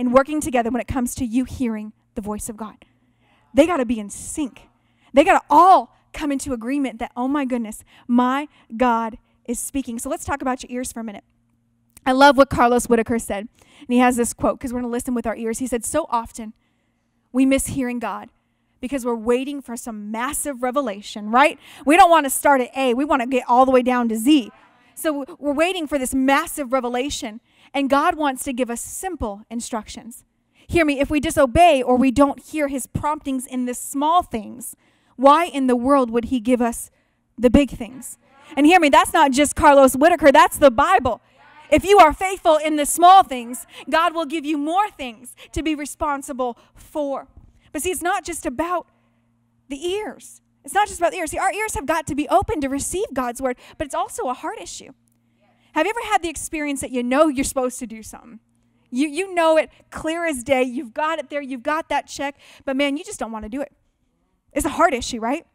in 0.01 0.13
working 0.13 0.41
together 0.41 0.71
when 0.71 0.81
it 0.81 0.89
comes 0.89 1.15
to 1.15 1.27
you 1.27 1.45
hearing 1.45 1.93
the 2.15 2.23
voice 2.23 2.49
of 2.49 2.57
God. 2.57 2.87
They 3.53 3.67
got 3.67 3.77
to 3.77 3.85
be 3.85 4.01
in 4.01 4.09
sync. 4.09 4.63
They 5.13 5.25
got 5.25 5.41
to 5.41 5.47
all 5.51 5.95
come 6.15 6.33
into 6.33 6.55
agreement 6.55 6.99
that, 7.01 7.13
oh 7.19 7.29
my 7.29 7.45
goodness, 7.45 7.85
my 8.09 8.49
God 8.75 9.19
is 9.45 9.59
speaking. 9.59 9.99
So 9.99 10.09
let's 10.09 10.25
talk 10.25 10.41
about 10.41 10.63
your 10.63 10.73
ears 10.73 10.91
for 10.91 11.01
a 11.01 11.05
minute. 11.05 11.25
I 12.07 12.13
love 12.13 12.39
what 12.39 12.49
Carlos 12.49 12.87
Whitaker 12.87 13.19
said. 13.19 13.47
And 13.81 13.89
he 13.89 13.99
has 13.99 14.17
this 14.17 14.33
quote 14.33 14.59
because 14.59 14.73
we're 14.73 14.81
going 14.81 14.91
to 14.91 14.97
listen 14.97 15.13
with 15.13 15.27
our 15.27 15.37
ears. 15.37 15.59
He 15.59 15.67
said, 15.67 15.85
So 15.85 16.07
often 16.09 16.55
we 17.31 17.45
miss 17.45 17.67
hearing 17.67 17.99
God 17.99 18.31
because 18.81 19.05
we're 19.05 19.15
waiting 19.15 19.61
for 19.61 19.77
some 19.77 20.11
massive 20.11 20.63
revelation, 20.63 21.31
right? 21.31 21.59
We 21.85 21.99
don't 21.99 22.09
want 22.09 22.25
to 22.25 22.31
start 22.31 22.63
at 22.63 22.71
A, 22.75 22.95
we 22.95 23.05
want 23.05 23.21
to 23.21 23.29
get 23.29 23.45
all 23.47 23.67
the 23.67 23.71
way 23.71 23.83
down 23.83 24.09
to 24.09 24.17
Z. 24.17 24.51
So 24.95 25.25
we're 25.39 25.53
waiting 25.53 25.87
for 25.87 25.99
this 25.99 26.15
massive 26.15 26.73
revelation, 26.73 27.41
and 27.73 27.91
God 27.91 28.17
wants 28.17 28.45
to 28.45 28.53
give 28.53 28.71
us 28.71 28.81
simple 28.81 29.43
instructions. 29.51 30.25
Hear 30.67 30.85
me, 30.85 31.01
if 31.01 31.11
we 31.11 31.21
disobey 31.21 31.83
or 31.83 31.97
we 31.97 32.11
don't 32.11 32.41
hear 32.41 32.69
his 32.69 32.87
promptings 32.87 33.47
in 33.47 33.67
the 33.67 33.75
small 33.75 34.23
things, 34.23 34.77
why 35.17 35.47
in 35.47 35.67
the 35.67 35.77
world 35.77 36.11
would 36.11 36.27
he 36.27 36.41
give 36.41 36.63
us 36.63 36.91
the 37.37 37.51
big 37.51 37.71
things? 37.71 38.19
And 38.57 38.67
hear 38.67 38.81
me, 38.81 38.89
that's 38.89 39.13
not 39.13 39.33
just 39.33 39.57
Carlos 39.57 39.95
Whitaker, 39.95 40.33
that's 40.33 40.59
the 40.59 40.71
Bible. 40.71 41.21
If 41.71 41.85
you 41.85 41.99
are 41.99 42.13
faithful 42.13 42.57
in 42.57 42.77
the 42.77 42.87
small 42.87 43.23
things, 43.23 43.67
God 43.89 44.15
will 44.15 44.27
give 44.27 44.45
you 44.45 44.59
more 44.59 44.91
things 44.91 45.37
to 45.53 45.63
be 45.63 45.75
responsible 45.75 46.59
for. 46.75 47.29
But 47.73 47.83
see, 47.83 47.91
it's 47.91 48.03
not 48.03 48.25
just 48.25 48.47
about 48.47 48.87
the 49.69 49.87
ears. 49.87 50.41
It's 50.65 50.75
not 50.75 50.89
just 50.89 51.01
about 51.01 51.13
the 51.13 51.19
ears. 51.19 51.31
See, 51.31 51.39
our 51.39 51.53
ears 51.53 51.75
have 51.75 51.87
got 51.87 52.07
to 52.09 52.15
be 52.15 52.29
open 52.29 52.61
to 52.61 52.69
receive 52.69 53.07
God's 53.15 53.41
word, 53.41 53.57
but 53.79 53.87
it's 53.87 53.95
also 53.95 54.25
a 54.25 54.35
heart 54.35 54.61
issue. 54.61 54.93
Have 55.75 55.87
you 55.87 55.91
ever 55.91 56.13
had 56.13 56.23
the 56.23 56.29
experience 56.29 56.81
that 56.81 56.91
you 56.91 57.03
know 57.03 57.29
you're 57.29 57.45
supposed 57.45 57.79
to 57.79 57.87
do 57.87 58.03
something? 58.03 58.41
You, 58.91 59.09
you 59.09 59.35
know 59.35 59.57
it 59.57 59.71
clear 59.91 60.27
as 60.27 60.43
day. 60.43 60.63
You've 60.63 60.93
got 60.93 61.19
it 61.19 61.31
there. 61.31 61.41
You've 61.41 61.63
got 61.63 61.89
that 61.89 62.07
check, 62.07 62.37
but 62.65 62.77
man, 62.77 62.97
you 62.97 63.05
just 63.05 63.21
don't 63.21 63.33
want 63.33 63.45
to 63.45 63.49
do 63.49 63.61
it. 63.61 63.73
It's 64.53 64.67
a 64.67 64.71
heart 64.71 64.95
issue, 64.95 65.21
right? 65.21 65.47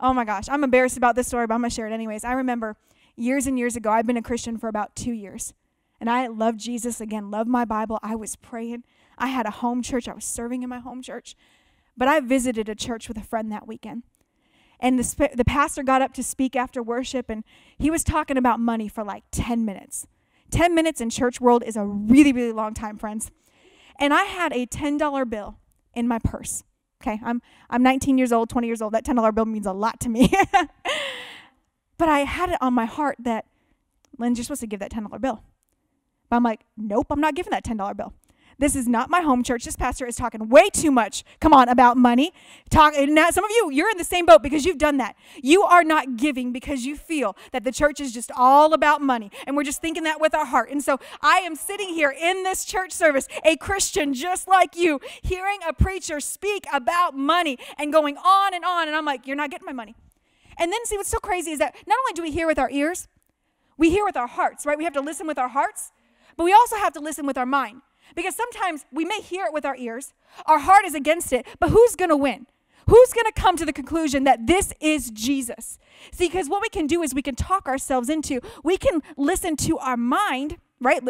Oh 0.00 0.12
my 0.12 0.24
gosh, 0.24 0.48
I'm 0.48 0.64
embarrassed 0.64 0.96
about 0.96 1.14
this 1.14 1.28
story, 1.28 1.46
but 1.46 1.54
I'm 1.54 1.60
going 1.60 1.70
to 1.70 1.74
share 1.74 1.86
it 1.86 1.92
anyways. 1.92 2.24
I 2.24 2.32
remember 2.32 2.76
years 3.16 3.46
and 3.46 3.58
years 3.58 3.76
ago, 3.76 3.90
I've 3.90 4.06
been 4.06 4.16
a 4.16 4.22
Christian 4.22 4.58
for 4.58 4.68
about 4.68 4.96
two 4.96 5.12
years, 5.12 5.54
and 6.00 6.10
I 6.10 6.26
loved 6.26 6.58
Jesus 6.58 7.00
again, 7.00 7.30
loved 7.30 7.48
my 7.48 7.64
Bible. 7.64 8.00
I 8.02 8.16
was 8.16 8.34
praying. 8.34 8.82
I 9.16 9.28
had 9.28 9.46
a 9.46 9.50
home 9.50 9.82
church. 9.82 10.08
I 10.08 10.14
was 10.14 10.24
serving 10.24 10.64
in 10.64 10.68
my 10.68 10.80
home 10.80 11.00
church. 11.00 11.36
But 11.96 12.08
I 12.08 12.18
visited 12.18 12.68
a 12.68 12.74
church 12.74 13.06
with 13.06 13.16
a 13.16 13.22
friend 13.22 13.52
that 13.52 13.68
weekend. 13.68 14.02
And 14.84 14.98
the, 14.98 15.30
the 15.34 15.46
pastor 15.46 15.82
got 15.82 16.02
up 16.02 16.12
to 16.12 16.22
speak 16.22 16.54
after 16.54 16.82
worship, 16.82 17.30
and 17.30 17.42
he 17.78 17.90
was 17.90 18.04
talking 18.04 18.36
about 18.36 18.60
money 18.60 18.86
for 18.86 19.02
like 19.02 19.24
10 19.32 19.64
minutes. 19.64 20.06
10 20.50 20.74
minutes 20.74 21.00
in 21.00 21.08
church 21.08 21.40
world 21.40 21.64
is 21.66 21.74
a 21.74 21.86
really, 21.86 22.34
really 22.34 22.52
long 22.52 22.74
time, 22.74 22.98
friends. 22.98 23.30
And 23.98 24.12
I 24.12 24.24
had 24.24 24.52
a 24.52 24.66
$10 24.66 25.30
bill 25.30 25.56
in 25.94 26.06
my 26.06 26.18
purse. 26.18 26.64
Okay, 27.02 27.18
I'm, 27.24 27.40
I'm 27.70 27.82
19 27.82 28.18
years 28.18 28.30
old, 28.30 28.50
20 28.50 28.66
years 28.66 28.82
old. 28.82 28.92
That 28.92 29.06
$10 29.06 29.34
bill 29.34 29.46
means 29.46 29.64
a 29.64 29.72
lot 29.72 30.00
to 30.00 30.10
me. 30.10 30.30
but 31.96 32.10
I 32.10 32.20
had 32.20 32.50
it 32.50 32.58
on 32.60 32.74
my 32.74 32.84
heart 32.84 33.16
that, 33.20 33.46
Lynn, 34.18 34.34
you're 34.34 34.44
supposed 34.44 34.60
to 34.60 34.66
give 34.66 34.80
that 34.80 34.90
$10 34.90 35.18
bill. 35.18 35.42
But 36.28 36.36
I'm 36.36 36.42
like, 36.42 36.60
nope, 36.76 37.06
I'm 37.08 37.22
not 37.22 37.34
giving 37.34 37.52
that 37.52 37.64
$10 37.64 37.96
bill. 37.96 38.12
This 38.58 38.76
is 38.76 38.86
not 38.86 39.10
my 39.10 39.20
home 39.20 39.42
church. 39.42 39.64
This 39.64 39.76
pastor 39.76 40.06
is 40.06 40.16
talking 40.16 40.48
way 40.48 40.68
too 40.70 40.90
much. 40.90 41.24
Come 41.40 41.52
on, 41.52 41.68
about 41.68 41.96
money. 41.96 42.32
Talk. 42.70 42.94
Now, 42.96 43.30
some 43.30 43.44
of 43.44 43.50
you, 43.50 43.70
you're 43.72 43.90
in 43.90 43.98
the 43.98 44.04
same 44.04 44.26
boat 44.26 44.42
because 44.42 44.64
you've 44.64 44.78
done 44.78 44.98
that. 44.98 45.16
You 45.42 45.62
are 45.62 45.84
not 45.84 46.16
giving 46.16 46.52
because 46.52 46.84
you 46.84 46.96
feel 46.96 47.36
that 47.52 47.64
the 47.64 47.72
church 47.72 48.00
is 48.00 48.12
just 48.12 48.30
all 48.36 48.72
about 48.72 49.00
money, 49.00 49.30
and 49.46 49.56
we're 49.56 49.64
just 49.64 49.80
thinking 49.80 50.04
that 50.04 50.20
with 50.20 50.34
our 50.34 50.46
heart. 50.46 50.70
And 50.70 50.82
so, 50.82 51.00
I 51.20 51.38
am 51.38 51.56
sitting 51.56 51.88
here 51.88 52.10
in 52.10 52.42
this 52.42 52.64
church 52.64 52.92
service, 52.92 53.28
a 53.44 53.56
Christian 53.56 54.14
just 54.14 54.48
like 54.48 54.76
you, 54.76 55.00
hearing 55.22 55.58
a 55.66 55.72
preacher 55.72 56.20
speak 56.20 56.66
about 56.72 57.16
money 57.16 57.58
and 57.78 57.92
going 57.92 58.16
on 58.16 58.54
and 58.54 58.64
on, 58.64 58.88
and 58.88 58.96
I'm 58.96 59.04
like, 59.04 59.26
you're 59.26 59.36
not 59.36 59.50
getting 59.50 59.66
my 59.66 59.72
money. 59.72 59.94
And 60.56 60.72
then, 60.72 60.84
see, 60.84 60.96
what's 60.96 61.08
so 61.08 61.18
crazy 61.18 61.50
is 61.50 61.58
that 61.58 61.74
not 61.86 61.98
only 61.98 62.12
do 62.14 62.22
we 62.22 62.30
hear 62.30 62.46
with 62.46 62.58
our 62.58 62.70
ears, 62.70 63.08
we 63.76 63.90
hear 63.90 64.04
with 64.04 64.16
our 64.16 64.28
hearts, 64.28 64.64
right? 64.64 64.78
We 64.78 64.84
have 64.84 64.92
to 64.92 65.00
listen 65.00 65.26
with 65.26 65.38
our 65.38 65.48
hearts, 65.48 65.90
but 66.36 66.44
we 66.44 66.52
also 66.52 66.76
have 66.76 66.92
to 66.92 67.00
listen 67.00 67.26
with 67.26 67.36
our 67.36 67.46
mind. 67.46 67.82
Because 68.14 68.36
sometimes 68.36 68.84
we 68.92 69.04
may 69.04 69.20
hear 69.20 69.46
it 69.46 69.52
with 69.52 69.64
our 69.64 69.76
ears, 69.76 70.12
our 70.46 70.60
heart 70.60 70.84
is 70.84 70.94
against 70.94 71.32
it, 71.32 71.46
but 71.58 71.70
who's 71.70 71.96
going 71.96 72.10
to 72.10 72.16
win? 72.16 72.46
Who's 72.86 73.12
going 73.12 73.24
to 73.24 73.32
come 73.32 73.56
to 73.56 73.64
the 73.64 73.72
conclusion 73.72 74.24
that 74.24 74.46
this 74.46 74.72
is 74.80 75.10
Jesus? 75.10 75.78
See, 76.12 76.26
because 76.26 76.48
what 76.48 76.60
we 76.60 76.68
can 76.68 76.86
do 76.86 77.02
is 77.02 77.14
we 77.14 77.22
can 77.22 77.34
talk 77.34 77.66
ourselves 77.66 78.08
into, 78.08 78.40
we 78.62 78.76
can 78.76 79.00
listen 79.16 79.56
to 79.58 79.78
our 79.78 79.96
mind, 79.96 80.58
right? 80.80 81.02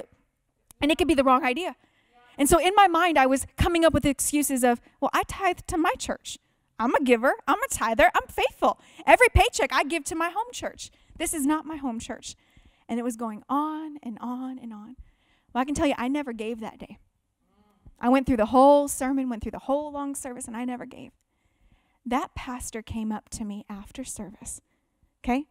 And 0.81 0.91
it 0.91 0.99
could 0.99 1.09
be 1.09 1.15
the 1.15 1.25
wrong 1.25 1.45
idea. 1.45 1.75
And 2.39 2.49
so 2.49 2.59
in 2.59 2.75
my 2.77 2.89
mind, 2.89 3.19
I 3.19 3.27
was 3.27 3.47
coming 3.57 3.85
up 3.85 3.93
with 3.93 4.07
excuses 4.07 4.65
of, 4.65 4.81
well, 5.01 5.11
I 5.13 5.23
tithe 5.27 5.61
to 5.69 5.77
my 5.77 5.93
church. 5.99 6.39
I'm 6.79 6.95
a 6.95 7.03
giver. 7.03 7.35
I'm 7.47 7.63
a 7.63 7.69
tither. 7.69 8.11
I'm 8.15 8.27
faithful. 8.29 8.81
Every 9.07 9.29
paycheck 9.33 9.73
I 9.73 9.85
give 9.85 10.05
to 10.05 10.15
my 10.15 10.29
home 10.29 10.53
church. 10.53 10.91
This 11.17 11.33
is 11.33 11.47
not 11.47 11.67
my 11.67 11.77
home 11.77 12.01
church. 12.01 12.35
And 12.89 12.99
it 12.99 13.03
was 13.05 13.17
going 13.17 13.43
on 13.49 13.99
and 14.03 14.19
on 14.21 14.59
and 14.59 14.73
on. 14.73 14.97
Well, 15.55 15.63
I 15.63 15.65
can 15.65 15.75
tell 15.75 15.87
you, 15.87 15.95
I 15.97 16.09
never 16.09 16.33
gave 16.33 16.61
that 16.61 16.79
day. 16.79 16.99
I 18.01 18.09
went 18.09 18.27
through 18.27 18.39
the 18.39 18.47
whole 18.47 18.89
sermon, 18.89 19.29
went 19.29 19.43
through 19.43 19.53
the 19.53 19.61
whole 19.61 19.93
long 19.93 20.17
service, 20.17 20.47
and 20.47 20.57
I 20.57 20.65
never 20.65 20.85
gave. 20.85 21.13
That 22.05 22.35
pastor 22.35 22.83
came 22.83 23.13
up 23.13 23.31
to 23.31 23.45
me 23.45 23.65
after 23.71 24.05
service, 24.05 24.61
okay? 25.23 25.47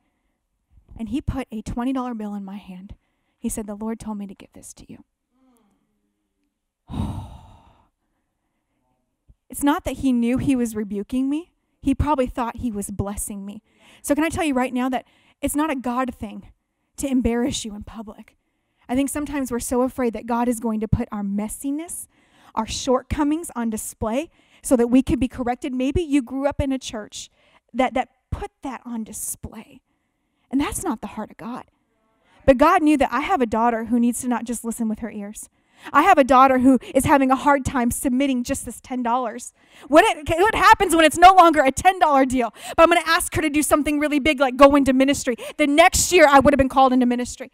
And 1.00 1.10
he 1.10 1.22
put 1.22 1.48
a 1.52 1.62
$20 1.64 2.18
bill 2.18 2.36
in 2.36 2.46
my 2.46 2.58
hand. 2.58 2.96
He 3.40 3.50
said, 3.50 3.66
The 3.66 3.76
Lord 3.76 4.00
told 4.00 4.18
me 4.18 4.28
to 4.28 4.36
give 4.36 4.54
this 4.54 4.74
to 4.76 4.86
you. 4.92 5.04
it's 9.50 9.64
not 9.64 9.86
that 9.86 9.98
he 9.98 10.12
knew 10.12 10.38
he 10.38 10.56
was 10.56 10.76
rebuking 10.76 11.30
me, 11.30 11.54
he 11.82 11.96
probably 11.96 12.28
thought 12.28 12.58
he 12.58 12.72
was 12.72 12.92
blessing 12.92 13.46
me. 13.46 13.64
So, 14.02 14.14
can 14.14 14.24
I 14.24 14.30
tell 14.30 14.46
you 14.46 14.54
right 14.54 14.74
now 14.74 14.90
that 14.90 15.06
it's 15.42 15.56
not 15.56 15.72
a 15.72 15.76
God 15.76 16.14
thing 16.14 16.52
to 16.98 17.08
embarrass 17.08 17.66
you 17.66 17.74
in 17.74 17.84
public? 17.84 18.38
I 18.88 18.96
think 18.96 19.10
sometimes 19.10 19.52
we're 19.52 19.60
so 19.60 19.82
afraid 19.82 20.14
that 20.14 20.26
God 20.26 20.48
is 20.48 20.60
going 20.60 20.80
to 20.82 20.88
put 20.88 21.08
our 21.12 21.24
messiness, 21.24 22.08
our 22.56 22.68
shortcomings 22.68 23.50
on 23.56 23.70
display 23.70 24.30
so 24.62 24.76
that 24.76 24.88
we 24.88 25.02
can 25.02 25.20
be 25.20 25.28
corrected. 25.28 25.74
Maybe 25.74 26.02
you 26.02 26.22
grew 26.22 26.48
up 26.48 26.60
in 26.60 26.72
a 26.72 26.80
church 26.80 27.30
that, 27.74 27.94
that 27.94 28.10
put 28.32 28.52
that 28.62 28.82
on 28.86 29.04
display. 29.04 29.82
And 30.52 30.60
that's 30.60 30.84
not 30.84 31.02
the 31.02 31.08
heart 31.08 31.32
of 31.32 31.38
God. 31.38 31.66
But 32.46 32.58
God 32.58 32.84
knew 32.84 32.98
that 32.98 33.12
I 33.12 33.22
have 33.22 33.42
a 33.42 33.46
daughter 33.46 33.86
who 33.86 34.00
needs 34.00 34.22
to 34.22 34.28
not 34.28 34.44
just 34.44 34.64
listen 34.64 34.90
with 34.90 35.00
her 35.00 35.12
ears. 35.12 35.50
I 35.92 36.04
have 36.04 36.18
a 36.18 36.24
daughter 36.24 36.60
who 36.60 36.80
is 36.94 37.06
having 37.06 37.32
a 37.32 37.36
hard 37.36 37.66
time 37.66 37.92
submitting 37.92 38.44
just 38.44 38.66
this 38.66 38.80
$10. 38.80 39.54
What, 39.88 40.06
it, 40.06 40.30
what 40.40 40.56
happens 40.56 40.96
when 40.96 41.04
it's 41.04 41.18
no 41.18 41.34
longer 41.34 41.62
a 41.62 41.72
$10 41.72 42.28
deal? 42.28 42.54
But 42.78 42.84
I'm 42.84 42.90
going 42.90 43.02
to 43.02 43.10
ask 43.10 43.34
her 43.36 43.42
to 43.42 43.50
do 43.50 43.62
something 43.62 44.00
really 44.00 44.20
big 44.20 44.40
like 44.40 44.56
go 44.56 44.76
into 44.76 44.94
ministry. 44.94 45.36
The 45.58 45.68
next 45.68 46.12
year, 46.12 46.28
I 46.30 46.40
would 46.40 46.54
have 46.54 46.58
been 46.58 46.70
called 46.70 46.94
into 46.94 47.06
ministry. 47.06 47.52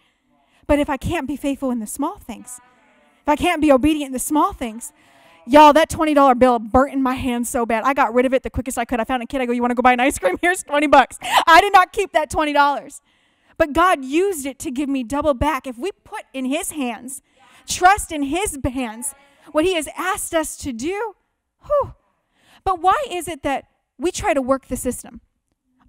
But 0.69 0.77
if 0.77 0.87
I 0.87 0.97
can't 0.97 1.27
be 1.27 1.35
faithful 1.35 1.71
in 1.71 1.79
the 1.79 1.87
small 1.87 2.19
things, 2.19 2.61
if 3.23 3.27
I 3.27 3.35
can't 3.35 3.59
be 3.59 3.71
obedient 3.71 4.09
in 4.09 4.13
the 4.13 4.19
small 4.19 4.53
things, 4.53 4.93
y'all, 5.47 5.73
that 5.73 5.89
$20 5.89 6.37
bill 6.37 6.59
burnt 6.59 6.93
in 6.93 7.01
my 7.01 7.15
hand 7.15 7.47
so 7.47 7.65
bad. 7.65 7.83
I 7.85 7.95
got 7.95 8.13
rid 8.13 8.27
of 8.27 8.35
it 8.35 8.43
the 8.43 8.51
quickest 8.51 8.77
I 8.77 8.85
could. 8.85 8.99
I 8.99 9.03
found 9.03 9.23
a 9.23 9.25
kid. 9.25 9.41
I 9.41 9.47
go, 9.47 9.51
You 9.51 9.61
want 9.61 9.71
to 9.71 9.75
go 9.75 9.81
buy 9.81 9.93
an 9.93 9.99
ice 9.99 10.19
cream? 10.19 10.37
Here's 10.43 10.61
20 10.61 10.85
bucks. 10.85 11.17
I 11.47 11.59
did 11.59 11.73
not 11.73 11.91
keep 11.91 12.11
that 12.11 12.29
$20. 12.29 13.01
But 13.57 13.73
God 13.73 14.05
used 14.05 14.45
it 14.45 14.59
to 14.59 14.69
give 14.69 14.87
me 14.87 15.03
double 15.03 15.33
back. 15.33 15.65
If 15.65 15.79
we 15.79 15.91
put 16.03 16.25
in 16.35 16.45
His 16.45 16.69
hands, 16.69 17.23
trust 17.65 18.11
in 18.11 18.21
His 18.21 18.55
hands, 18.63 19.15
what 19.51 19.65
He 19.65 19.73
has 19.73 19.89
asked 19.97 20.35
us 20.35 20.55
to 20.57 20.71
do, 20.71 21.15
whew. 21.65 21.95
But 22.63 22.79
why 22.79 23.03
is 23.09 23.27
it 23.27 23.41
that 23.41 23.65
we 23.97 24.11
try 24.11 24.35
to 24.35 24.41
work 24.43 24.67
the 24.67 24.77
system? 24.77 25.21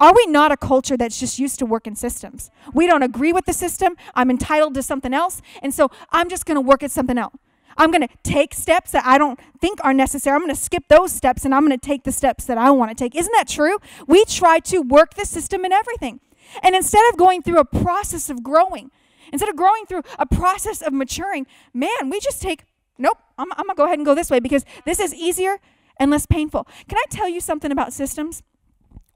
Are 0.01 0.15
we 0.15 0.25
not 0.27 0.51
a 0.51 0.57
culture 0.57 0.97
that's 0.97 1.21
just 1.21 1.39
used 1.39 1.59
to 1.59 1.67
working 1.67 1.95
systems? 1.95 2.51
We 2.73 2.87
don't 2.87 3.03
agree 3.03 3.35
with 3.35 3.45
the 3.45 3.53
system. 3.53 3.97
I'm 4.15 4.31
entitled 4.31 4.75
to 4.75 4.83
something 4.83 5.13
else. 5.13 5.43
And 5.63 5.75
so 5.75 5.91
I'm 6.11 6.31
just 6.31 6.47
going 6.47 6.57
to 6.57 6.63
work 6.63 6.83
at 6.83 6.91
something 6.91 7.19
else. 7.19 7.35
I'm 7.77 7.91
going 7.91 8.07
to 8.07 8.15
take 8.23 8.55
steps 8.55 8.91
that 8.93 9.05
I 9.07 9.19
don't 9.19 9.39
think 9.61 9.79
are 9.85 9.95
necessary. 9.95 10.35
I'm 10.35 10.41
going 10.41 10.55
to 10.55 10.61
skip 10.61 10.85
those 10.89 11.13
steps 11.13 11.45
and 11.45 11.55
I'm 11.55 11.67
going 11.67 11.79
to 11.79 11.87
take 11.87 12.05
the 12.05 12.13
steps 12.13 12.45
that 12.47 12.59
I 12.59 12.71
want 12.71 12.91
to 12.91 12.95
take. 12.95 13.15
Isn't 13.15 13.33
that 13.37 13.47
true? 13.47 13.79
We 14.07 14.25
try 14.25 14.59
to 14.61 14.81
work 14.81 15.15
the 15.15 15.25
system 15.25 15.65
and 15.65 15.73
everything. 15.73 16.21
And 16.63 16.75
instead 16.75 17.03
of 17.11 17.19
going 17.19 17.43
through 17.43 17.59
a 17.59 17.65
process 17.65 18.29
of 18.29 18.43
growing, 18.43 18.91
instead 19.33 19.49
of 19.49 19.57
growing 19.57 19.87
through 19.87 20.03
a 20.19 20.27
process 20.27 20.83
of 20.83 20.93
maturing, 20.93 21.47
man, 21.73 22.11
we 22.11 22.21
just 22.21 22.43
take, 22.43 22.65
nope, 22.99 23.19
I'm, 23.39 23.53
I'm 23.53 23.67
going 23.67 23.69
to 23.69 23.75
go 23.77 23.85
ahead 23.85 23.99
and 23.99 24.07
go 24.07 24.15
this 24.15 24.31
way 24.31 24.41
because 24.41 24.65
this 24.85 24.99
is 24.99 25.15
easier 25.15 25.59
and 25.99 26.11
less 26.11 26.27
painful. 26.27 26.67
Can 26.89 26.99
I 26.99 27.05
tell 27.11 27.29
you 27.29 27.41
something 27.41 27.71
about 27.71 27.93
systems? 27.93 28.43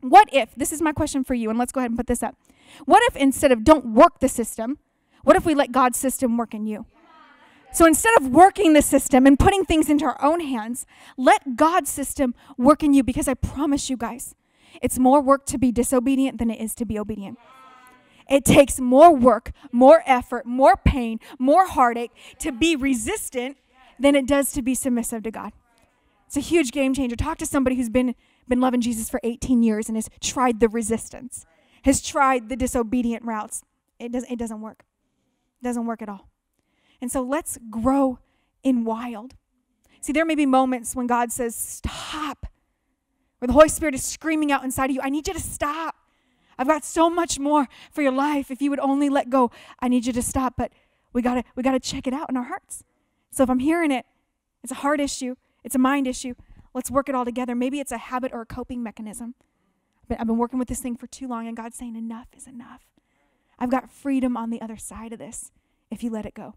What 0.04 0.28
if, 0.34 0.54
this 0.54 0.70
is 0.70 0.82
my 0.82 0.92
question 0.92 1.24
for 1.24 1.32
you, 1.32 1.48
and 1.48 1.58
let's 1.58 1.72
go 1.72 1.80
ahead 1.80 1.90
and 1.90 1.96
put 1.96 2.08
this 2.08 2.22
up. 2.22 2.36
What 2.84 3.02
if 3.08 3.16
instead 3.16 3.52
of 3.52 3.64
don't 3.64 3.86
work 3.94 4.20
the 4.20 4.28
system, 4.28 4.78
what 5.22 5.34
if 5.34 5.46
we 5.46 5.54
let 5.54 5.72
God's 5.72 5.96
system 5.96 6.36
work 6.36 6.52
in 6.52 6.66
you? 6.66 6.84
So 7.72 7.86
instead 7.86 8.12
of 8.20 8.28
working 8.28 8.74
the 8.74 8.82
system 8.82 9.26
and 9.26 9.38
putting 9.38 9.64
things 9.64 9.88
into 9.88 10.04
our 10.04 10.22
own 10.22 10.40
hands, 10.40 10.84
let 11.16 11.56
God's 11.56 11.90
system 11.90 12.34
work 12.58 12.82
in 12.82 12.92
you 12.92 13.02
because 13.02 13.28
I 13.28 13.34
promise 13.34 13.88
you 13.88 13.96
guys, 13.96 14.34
it's 14.82 14.98
more 14.98 15.22
work 15.22 15.46
to 15.46 15.56
be 15.56 15.72
disobedient 15.72 16.36
than 16.36 16.50
it 16.50 16.60
is 16.60 16.74
to 16.74 16.84
be 16.84 16.98
obedient. 16.98 17.38
It 18.28 18.44
takes 18.44 18.80
more 18.80 19.14
work, 19.14 19.52
more 19.72 20.02
effort, 20.04 20.44
more 20.44 20.76
pain, 20.76 21.18
more 21.38 21.66
heartache 21.66 22.12
to 22.40 22.52
be 22.52 22.76
resistant 22.76 23.56
than 23.98 24.14
it 24.14 24.26
does 24.26 24.52
to 24.52 24.60
be 24.60 24.74
submissive 24.74 25.22
to 25.22 25.30
God. 25.30 25.52
It's 26.26 26.36
a 26.36 26.40
huge 26.40 26.72
game 26.72 26.92
changer. 26.92 27.16
Talk 27.16 27.38
to 27.38 27.46
somebody 27.46 27.76
who's 27.76 27.90
been, 27.90 28.14
been 28.48 28.60
loving 28.60 28.80
Jesus 28.80 29.08
for 29.08 29.20
18 29.22 29.62
years 29.62 29.88
and 29.88 29.96
has 29.96 30.08
tried 30.20 30.60
the 30.60 30.68
resistance, 30.68 31.46
has 31.84 32.02
tried 32.02 32.48
the 32.48 32.56
disobedient 32.56 33.24
routes. 33.24 33.62
It, 33.98 34.12
does, 34.12 34.24
it 34.30 34.38
doesn't 34.38 34.60
work. 34.60 34.84
It 35.60 35.64
doesn't 35.64 35.86
work 35.86 36.02
at 36.02 36.08
all. 36.08 36.28
And 37.00 37.10
so 37.10 37.22
let's 37.22 37.58
grow 37.70 38.18
in 38.62 38.84
wild. 38.84 39.34
See, 40.00 40.12
there 40.12 40.24
may 40.24 40.34
be 40.34 40.46
moments 40.46 40.94
when 40.94 41.06
God 41.06 41.32
says, 41.32 41.54
Stop, 41.54 42.46
where 43.38 43.46
the 43.46 43.52
Holy 43.52 43.68
Spirit 43.68 43.94
is 43.94 44.02
screaming 44.02 44.52
out 44.52 44.64
inside 44.64 44.90
of 44.90 44.96
you, 44.96 45.00
I 45.02 45.10
need 45.10 45.26
you 45.26 45.34
to 45.34 45.40
stop. 45.40 45.96
I've 46.58 46.68
got 46.68 46.84
so 46.84 47.10
much 47.10 47.38
more 47.38 47.68
for 47.90 48.02
your 48.02 48.12
life. 48.12 48.50
If 48.50 48.62
you 48.62 48.70
would 48.70 48.80
only 48.80 49.08
let 49.08 49.30
go, 49.30 49.50
I 49.80 49.88
need 49.88 50.06
you 50.06 50.12
to 50.12 50.22
stop. 50.22 50.54
But 50.56 50.72
we 51.12 51.22
gotta 51.22 51.44
we 51.56 51.62
gotta 51.62 51.80
check 51.80 52.06
it 52.06 52.12
out 52.12 52.30
in 52.30 52.36
our 52.36 52.44
hearts. 52.44 52.84
So 53.30 53.42
if 53.42 53.50
I'm 53.50 53.58
hearing 53.58 53.90
it, 53.90 54.06
it's 54.62 54.72
a 54.72 54.76
heart 54.76 55.00
issue, 55.00 55.34
it's 55.62 55.74
a 55.74 55.78
mind 55.78 56.06
issue. 56.06 56.34
Let's 56.74 56.90
work 56.90 57.08
it 57.08 57.14
all 57.14 57.24
together. 57.24 57.54
Maybe 57.54 57.80
it's 57.80 57.92
a 57.92 57.98
habit 57.98 58.32
or 58.34 58.42
a 58.42 58.46
coping 58.46 58.82
mechanism. 58.82 59.34
But 60.08 60.20
I've 60.20 60.26
been 60.26 60.38
working 60.38 60.58
with 60.58 60.68
this 60.68 60.80
thing 60.80 60.96
for 60.96 61.06
too 61.06 61.28
long, 61.28 61.46
and 61.46 61.56
God's 61.56 61.76
saying 61.76 61.96
enough 61.96 62.28
is 62.36 62.46
enough. 62.46 62.82
I've 63.58 63.70
got 63.70 63.90
freedom 63.90 64.36
on 64.36 64.50
the 64.50 64.60
other 64.60 64.76
side 64.76 65.12
of 65.12 65.18
this 65.18 65.50
if 65.90 66.02
you 66.02 66.10
let 66.10 66.26
it 66.26 66.34
go. 66.34 66.56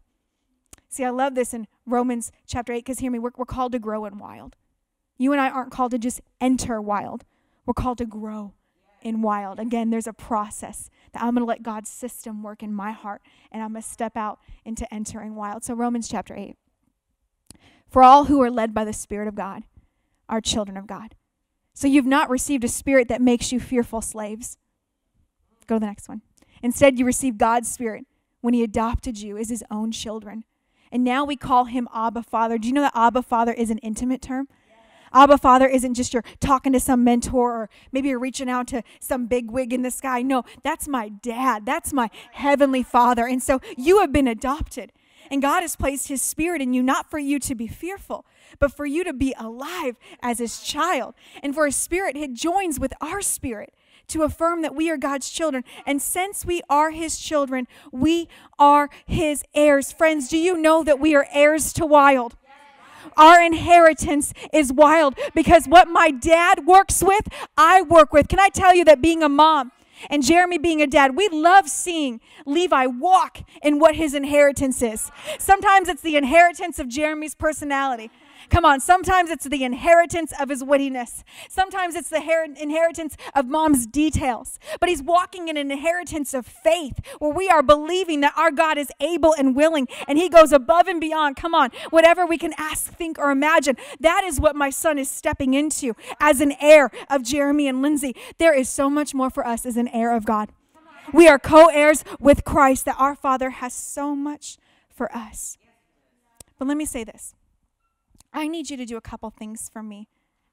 See, 0.89 1.03
I 1.03 1.09
love 1.09 1.35
this 1.35 1.53
in 1.53 1.67
Romans 1.85 2.31
chapter 2.45 2.73
8 2.73 2.79
because 2.79 2.99
hear 2.99 3.11
me, 3.11 3.19
we're, 3.19 3.31
we're 3.37 3.45
called 3.45 3.73
to 3.73 3.79
grow 3.79 4.05
in 4.05 4.17
wild. 4.17 4.55
You 5.17 5.31
and 5.31 5.41
I 5.41 5.49
aren't 5.49 5.71
called 5.71 5.91
to 5.91 5.99
just 5.99 6.21
enter 6.41 6.81
wild, 6.81 7.23
we're 7.65 7.73
called 7.73 7.97
to 7.99 8.05
grow 8.05 8.53
in 9.01 9.21
wild. 9.21 9.59
Again, 9.59 9.89
there's 9.89 10.07
a 10.07 10.13
process 10.13 10.89
that 11.11 11.21
I'm 11.21 11.35
going 11.35 11.41
to 11.41 11.45
let 11.45 11.63
God's 11.63 11.89
system 11.89 12.41
work 12.41 12.63
in 12.63 12.73
my 12.73 12.91
heart 12.91 13.21
and 13.51 13.61
I'm 13.61 13.71
going 13.71 13.81
to 13.81 13.87
step 13.87 14.17
out 14.17 14.39
into 14.65 14.91
entering 14.93 15.35
wild. 15.35 15.63
So, 15.63 15.73
Romans 15.73 16.07
chapter 16.07 16.35
8. 16.35 16.55
For 17.87 18.03
all 18.03 18.25
who 18.25 18.41
are 18.41 18.51
led 18.51 18.73
by 18.73 18.85
the 18.85 18.93
Spirit 18.93 19.27
of 19.27 19.35
God 19.35 19.63
are 20.29 20.41
children 20.41 20.77
of 20.77 20.87
God. 20.87 21.15
So, 21.73 21.87
you've 21.87 22.05
not 22.05 22.29
received 22.29 22.63
a 22.63 22.69
spirit 22.69 23.07
that 23.07 23.21
makes 23.21 23.51
you 23.51 23.59
fearful 23.59 24.01
slaves. 24.01 24.57
Go 25.67 25.75
to 25.75 25.79
the 25.79 25.85
next 25.85 26.09
one. 26.09 26.21
Instead, 26.63 26.97
you 26.97 27.05
received 27.05 27.37
God's 27.37 27.69
Spirit 27.69 28.05
when 28.41 28.53
He 28.53 28.63
adopted 28.63 29.19
you 29.19 29.37
as 29.37 29.49
His 29.49 29.63
own 29.69 29.91
children. 29.91 30.43
And 30.91 31.03
now 31.03 31.25
we 31.25 31.35
call 31.35 31.65
Him 31.65 31.87
Abba 31.93 32.23
Father. 32.23 32.57
Do 32.57 32.67
you 32.67 32.73
know 32.73 32.81
that 32.81 32.95
Abba 32.95 33.21
Father 33.21 33.53
is 33.53 33.69
an 33.69 33.77
intimate 33.79 34.21
term? 34.21 34.47
Abba 35.13 35.37
Father 35.37 35.67
isn't 35.67 35.93
just 35.93 36.13
you're 36.13 36.23
talking 36.39 36.73
to 36.73 36.79
some 36.79 37.03
mentor 37.03 37.53
or 37.53 37.69
maybe 37.91 38.09
you're 38.09 38.19
reaching 38.19 38.49
out 38.49 38.67
to 38.67 38.83
some 38.99 39.25
big 39.25 39.49
wig 39.49 39.73
in 39.73 39.81
the 39.81 39.91
sky. 39.91 40.21
No, 40.21 40.43
that's 40.63 40.87
my 40.87 41.09
dad. 41.09 41.65
That's 41.65 41.93
my 41.93 42.09
heavenly 42.33 42.83
Father. 42.83 43.25
And 43.25 43.41
so 43.41 43.61
you 43.77 43.99
have 43.99 44.11
been 44.11 44.27
adopted. 44.27 44.91
And 45.29 45.41
God 45.41 45.61
has 45.61 45.75
placed 45.75 46.07
His 46.07 46.21
Spirit 46.21 46.61
in 46.61 46.73
you, 46.73 46.83
not 46.83 47.09
for 47.09 47.19
you 47.19 47.39
to 47.39 47.55
be 47.55 47.67
fearful, 47.67 48.25
but 48.59 48.71
for 48.71 48.85
you 48.85 49.03
to 49.03 49.13
be 49.13 49.33
alive 49.37 49.97
as 50.21 50.39
His 50.39 50.61
child. 50.61 51.15
And 51.43 51.53
for 51.53 51.65
His 51.65 51.75
Spirit, 51.75 52.15
it 52.15 52.33
joins 52.33 52.79
with 52.79 52.93
our 53.01 53.21
spirit 53.21 53.73
to 54.09 54.23
affirm 54.23 54.61
that 54.61 54.75
we 54.75 54.89
are 54.89 54.97
God's 54.97 55.29
children. 55.29 55.63
And 55.85 56.01
since 56.01 56.45
we 56.45 56.61
are 56.69 56.91
His 56.91 57.19
children, 57.19 57.67
we 57.91 58.29
are 58.57 58.89
His 59.05 59.43
heirs. 59.53 59.91
Friends, 59.91 60.29
do 60.29 60.37
you 60.37 60.57
know 60.57 60.83
that 60.83 60.99
we 60.99 61.15
are 61.15 61.27
heirs 61.33 61.73
to 61.73 61.85
wild? 61.85 62.35
Our 63.15 63.41
inheritance 63.41 64.33
is 64.53 64.71
wild 64.71 65.17
because 65.33 65.65
what 65.65 65.87
my 65.87 66.11
dad 66.11 66.65
works 66.65 67.03
with, 67.03 67.27
I 67.57 67.81
work 67.81 68.13
with. 68.13 68.27
Can 68.27 68.39
I 68.39 68.49
tell 68.49 68.75
you 68.75 68.83
that 68.85 69.01
being 69.01 69.23
a 69.23 69.29
mom, 69.29 69.71
and 70.09 70.23
Jeremy 70.23 70.57
being 70.57 70.81
a 70.81 70.87
dad, 70.87 71.15
we 71.15 71.27
love 71.29 71.69
seeing 71.69 72.19
Levi 72.45 72.85
walk 72.85 73.39
in 73.61 73.79
what 73.79 73.95
his 73.95 74.13
inheritance 74.13 74.81
is. 74.81 75.11
Sometimes 75.39 75.89
it's 75.89 76.01
the 76.01 76.15
inheritance 76.15 76.79
of 76.79 76.87
Jeremy's 76.87 77.35
personality. 77.35 78.11
Come 78.49 78.63
on, 78.63 78.79
sometimes 78.79 79.29
it's 79.29 79.45
the 79.45 79.63
inheritance 79.63 80.33
of 80.39 80.49
his 80.49 80.63
wittiness. 80.63 81.23
Sometimes 81.49 81.95
it's 81.95 82.09
the 82.09 82.21
her- 82.21 82.45
inheritance 82.45 83.17
of 83.35 83.47
mom's 83.47 83.85
details. 83.85 84.57
But 84.79 84.89
he's 84.89 85.03
walking 85.03 85.47
in 85.47 85.57
an 85.57 85.69
inheritance 85.69 86.33
of 86.33 86.45
faith 86.45 86.99
where 87.19 87.33
we 87.33 87.49
are 87.49 87.61
believing 87.61 88.21
that 88.21 88.33
our 88.37 88.51
God 88.51 88.77
is 88.77 88.89
able 88.99 89.33
and 89.37 89.55
willing 89.55 89.87
and 90.07 90.17
he 90.17 90.29
goes 90.29 90.51
above 90.51 90.87
and 90.87 91.01
beyond. 91.01 91.35
Come 91.35 91.53
on, 91.53 91.71
whatever 91.89 92.25
we 92.25 92.37
can 92.37 92.53
ask, 92.57 92.93
think, 92.93 93.19
or 93.19 93.31
imagine. 93.31 93.75
That 93.99 94.23
is 94.23 94.39
what 94.39 94.55
my 94.55 94.69
son 94.69 94.97
is 94.97 95.09
stepping 95.09 95.53
into 95.53 95.95
as 96.19 96.39
an 96.39 96.53
heir 96.61 96.89
of 97.09 97.23
Jeremy 97.23 97.67
and 97.67 97.81
Lindsay. 97.81 98.15
There 98.37 98.53
is 98.53 98.69
so 98.69 98.89
much 98.89 99.13
more 99.13 99.29
for 99.29 99.45
us 99.45 99.65
as 99.65 99.77
an 99.77 99.89
heir 99.89 100.15
of 100.15 100.25
God. 100.25 100.49
We 101.13 101.27
are 101.27 101.39
co 101.39 101.67
heirs 101.67 102.03
with 102.19 102.43
Christ, 102.43 102.85
that 102.85 102.95
our 102.99 103.15
Father 103.15 103.49
has 103.49 103.73
so 103.73 104.15
much 104.15 104.57
for 104.89 105.13
us. 105.15 105.57
But 106.59 106.67
let 106.67 106.77
me 106.77 106.85
say 106.85 107.03
this 107.03 107.33
I 108.33 108.47
need 108.47 108.69
you 108.69 108.77
to 108.77 108.85
do 108.85 108.97
a 108.97 109.01
couple 109.01 109.29
things 109.29 109.69
for 109.71 109.81
me 109.81 110.07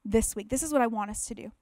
this 0.05 0.37
week. 0.37 0.49
This 0.49 0.63
is 0.63 0.73
what 0.73 0.83
I 0.83 0.87
want 0.87 1.11
us 1.11 1.27
to 1.27 1.35
do. 1.35 1.53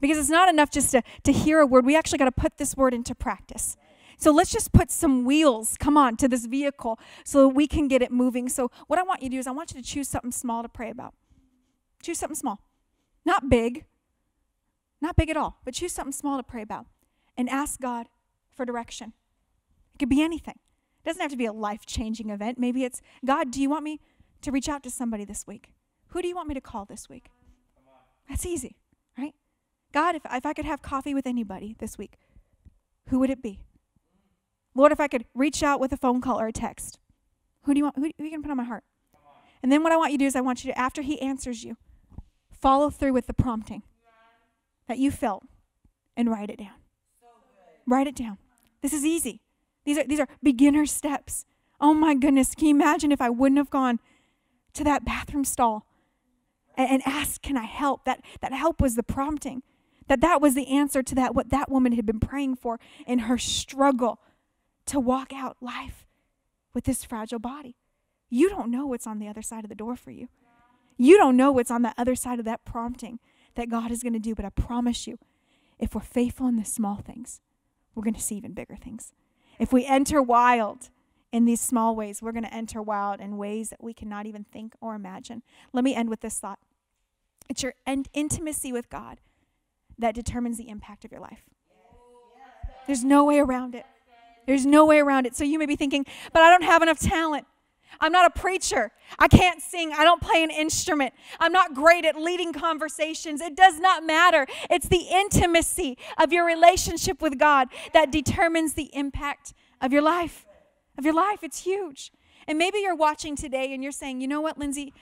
Because 0.00 0.18
it's 0.18 0.28
not 0.28 0.48
enough 0.48 0.70
just 0.70 0.90
to, 0.90 1.02
to 1.24 1.32
hear 1.32 1.60
a 1.60 1.66
word. 1.66 1.86
We 1.86 1.96
actually 1.96 2.18
got 2.18 2.26
to 2.26 2.32
put 2.32 2.58
this 2.58 2.76
word 2.76 2.92
into 2.92 3.14
practice. 3.14 3.76
So 4.18 4.30
let's 4.30 4.50
just 4.50 4.72
put 4.72 4.90
some 4.90 5.24
wheels, 5.24 5.76
come 5.78 5.96
on, 5.96 6.16
to 6.18 6.28
this 6.28 6.46
vehicle 6.46 6.98
so 7.24 7.48
we 7.48 7.66
can 7.66 7.88
get 7.88 8.02
it 8.02 8.10
moving. 8.10 8.48
So, 8.48 8.70
what 8.86 8.98
I 8.98 9.02
want 9.02 9.22
you 9.22 9.28
to 9.28 9.36
do 9.36 9.38
is 9.38 9.46
I 9.46 9.50
want 9.50 9.72
you 9.72 9.80
to 9.80 9.86
choose 9.86 10.08
something 10.08 10.32
small 10.32 10.62
to 10.62 10.68
pray 10.68 10.90
about. 10.90 11.14
Choose 12.02 12.18
something 12.18 12.36
small. 12.36 12.60
Not 13.24 13.50
big, 13.50 13.84
not 15.00 15.16
big 15.16 15.28
at 15.28 15.36
all, 15.36 15.58
but 15.64 15.74
choose 15.74 15.92
something 15.92 16.12
small 16.12 16.38
to 16.38 16.42
pray 16.42 16.62
about 16.62 16.86
and 17.36 17.48
ask 17.50 17.80
God 17.80 18.06
for 18.50 18.64
direction. 18.64 19.12
It 19.94 19.98
could 19.98 20.08
be 20.08 20.22
anything. 20.22 20.58
It 21.04 21.08
doesn't 21.08 21.20
have 21.20 21.30
to 21.30 21.36
be 21.36 21.46
a 21.46 21.52
life 21.52 21.84
changing 21.84 22.30
event. 22.30 22.58
Maybe 22.58 22.84
it's 22.84 23.02
God, 23.24 23.50
do 23.50 23.60
you 23.60 23.68
want 23.68 23.84
me 23.84 24.00
to 24.42 24.50
reach 24.50 24.68
out 24.68 24.82
to 24.82 24.90
somebody 24.90 25.24
this 25.24 25.46
week. 25.46 25.72
Who 26.08 26.22
do 26.22 26.28
you 26.28 26.34
want 26.34 26.48
me 26.48 26.54
to 26.54 26.60
call 26.60 26.84
this 26.84 27.08
week? 27.08 27.30
That's 28.28 28.46
easy, 28.46 28.76
right? 29.18 29.34
God, 29.92 30.14
if, 30.14 30.22
if 30.30 30.46
I 30.46 30.52
could 30.52 30.64
have 30.64 30.82
coffee 30.82 31.14
with 31.14 31.26
anybody 31.26 31.76
this 31.78 31.96
week, 31.96 32.16
who 33.08 33.18
would 33.18 33.30
it 33.30 33.42
be? 33.42 33.60
Lord, 34.74 34.92
if 34.92 35.00
I 35.00 35.08
could 35.08 35.24
reach 35.34 35.62
out 35.62 35.80
with 35.80 35.92
a 35.92 35.96
phone 35.96 36.20
call 36.20 36.38
or 36.40 36.48
a 36.48 36.52
text, 36.52 36.98
who 37.62 37.74
do 37.74 37.78
you 37.78 37.84
want? 37.84 37.96
Who, 37.96 38.10
who 38.18 38.24
you 38.24 38.30
can 38.30 38.42
put 38.42 38.50
on 38.50 38.56
my 38.56 38.64
heart? 38.64 38.84
And 39.62 39.72
then 39.72 39.82
what 39.82 39.92
I 39.92 39.96
want 39.96 40.12
you 40.12 40.18
to 40.18 40.24
do 40.24 40.26
is 40.26 40.36
I 40.36 40.40
want 40.40 40.64
you 40.64 40.72
to, 40.72 40.78
after 40.78 41.02
He 41.02 41.20
answers 41.20 41.64
you, 41.64 41.76
follow 42.50 42.90
through 42.90 43.12
with 43.12 43.26
the 43.26 43.32
prompting 43.32 43.82
that 44.86 44.98
you 44.98 45.10
felt 45.10 45.44
and 46.16 46.30
write 46.30 46.50
it 46.50 46.58
down. 46.58 46.76
Write 47.86 48.06
it 48.06 48.16
down. 48.16 48.38
This 48.82 48.92
is 48.92 49.04
easy. 49.04 49.40
These 49.84 49.98
are 49.98 50.04
these 50.04 50.20
are 50.20 50.28
beginner 50.42 50.86
steps. 50.86 51.44
Oh 51.80 51.94
my 51.94 52.14
goodness! 52.14 52.54
Can 52.54 52.68
you 52.68 52.74
imagine 52.74 53.12
if 53.12 53.20
I 53.20 53.30
wouldn't 53.30 53.58
have 53.58 53.70
gone 53.70 54.00
to 54.76 54.84
that 54.84 55.04
bathroom 55.04 55.44
stall 55.44 55.86
and, 56.76 56.90
and 56.90 57.02
ask, 57.04 57.42
Can 57.42 57.56
I 57.56 57.64
help? 57.64 58.04
That, 58.04 58.22
that 58.40 58.52
help 58.52 58.80
was 58.80 58.94
the 58.94 59.02
prompting. 59.02 59.62
That 60.08 60.20
that 60.20 60.40
was 60.40 60.54
the 60.54 60.68
answer 60.68 61.02
to 61.02 61.14
that, 61.16 61.34
what 61.34 61.50
that 61.50 61.70
woman 61.70 61.92
had 61.92 62.06
been 62.06 62.20
praying 62.20 62.56
for 62.56 62.78
in 63.06 63.20
her 63.20 63.38
struggle 63.38 64.20
to 64.86 65.00
walk 65.00 65.32
out 65.32 65.56
life 65.60 66.06
with 66.72 66.84
this 66.84 67.04
fragile 67.04 67.40
body. 67.40 67.76
You 68.30 68.48
don't 68.48 68.70
know 68.70 68.86
what's 68.86 69.06
on 69.06 69.18
the 69.18 69.28
other 69.28 69.42
side 69.42 69.64
of 69.64 69.68
the 69.68 69.74
door 69.74 69.96
for 69.96 70.12
you. 70.12 70.28
You 70.96 71.16
don't 71.16 71.36
know 71.36 71.52
what's 71.52 71.70
on 71.70 71.82
the 71.82 71.94
other 71.98 72.14
side 72.14 72.38
of 72.38 72.44
that 72.44 72.64
prompting 72.64 73.18
that 73.54 73.68
God 73.68 73.90
is 73.90 74.02
going 74.02 74.12
to 74.12 74.18
do, 74.18 74.34
but 74.34 74.44
I 74.44 74.50
promise 74.50 75.06
you, 75.06 75.18
if 75.78 75.94
we're 75.94 76.00
faithful 76.00 76.46
in 76.46 76.56
the 76.56 76.64
small 76.64 76.96
things, 76.96 77.40
we're 77.94 78.02
going 78.04 78.14
to 78.14 78.20
see 78.20 78.36
even 78.36 78.52
bigger 78.52 78.76
things. 78.76 79.12
If 79.58 79.72
we 79.72 79.84
enter 79.84 80.22
wild, 80.22 80.90
in 81.36 81.44
these 81.44 81.60
small 81.60 81.94
ways, 81.94 82.22
we're 82.22 82.32
going 82.32 82.44
to 82.44 82.54
enter 82.54 82.80
wild 82.80 83.20
in 83.20 83.36
ways 83.36 83.68
that 83.68 83.84
we 83.84 83.92
cannot 83.92 84.24
even 84.24 84.44
think 84.44 84.74
or 84.80 84.94
imagine. 84.94 85.42
Let 85.74 85.84
me 85.84 85.94
end 85.94 86.08
with 86.08 86.20
this 86.20 86.38
thought 86.38 86.58
it's 87.48 87.62
your 87.62 87.74
intimacy 87.86 88.72
with 88.72 88.88
God 88.90 89.20
that 89.98 90.14
determines 90.14 90.56
the 90.58 90.68
impact 90.68 91.04
of 91.04 91.12
your 91.12 91.20
life. 91.20 91.42
There's 92.86 93.04
no 93.04 93.24
way 93.24 93.38
around 93.38 93.74
it. 93.74 93.84
There's 94.46 94.64
no 94.64 94.86
way 94.86 94.98
around 94.98 95.26
it. 95.26 95.36
So 95.36 95.44
you 95.44 95.58
may 95.58 95.66
be 95.66 95.76
thinking, 95.76 96.06
but 96.32 96.42
I 96.42 96.50
don't 96.50 96.64
have 96.64 96.82
enough 96.82 96.98
talent. 96.98 97.46
I'm 98.00 98.12
not 98.12 98.26
a 98.26 98.40
preacher. 98.40 98.90
I 99.18 99.28
can't 99.28 99.60
sing. 99.60 99.92
I 99.92 100.04
don't 100.04 100.20
play 100.20 100.42
an 100.42 100.50
instrument. 100.50 101.12
I'm 101.38 101.52
not 101.52 101.74
great 101.74 102.04
at 102.04 102.16
leading 102.16 102.52
conversations. 102.52 103.40
It 103.40 103.54
does 103.54 103.78
not 103.78 104.04
matter. 104.04 104.46
It's 104.70 104.88
the 104.88 105.06
intimacy 105.10 105.98
of 106.18 106.32
your 106.32 106.46
relationship 106.46 107.20
with 107.20 107.38
God 107.38 107.68
that 107.92 108.10
determines 108.10 108.72
the 108.74 108.90
impact 108.94 109.52
of 109.80 109.92
your 109.92 110.02
life 110.02 110.45
of 110.98 111.04
your 111.04 111.14
life. 111.14 111.42
It's 111.42 111.64
huge. 111.64 112.12
And 112.46 112.58
maybe 112.58 112.78
you're 112.78 112.94
watching 112.94 113.36
today 113.36 113.72
and 113.72 113.82
you're 113.82 113.92
saying, 113.92 114.20
you 114.20 114.28
know 114.28 114.40
what, 114.40 114.58
Lindsay, 114.58 114.92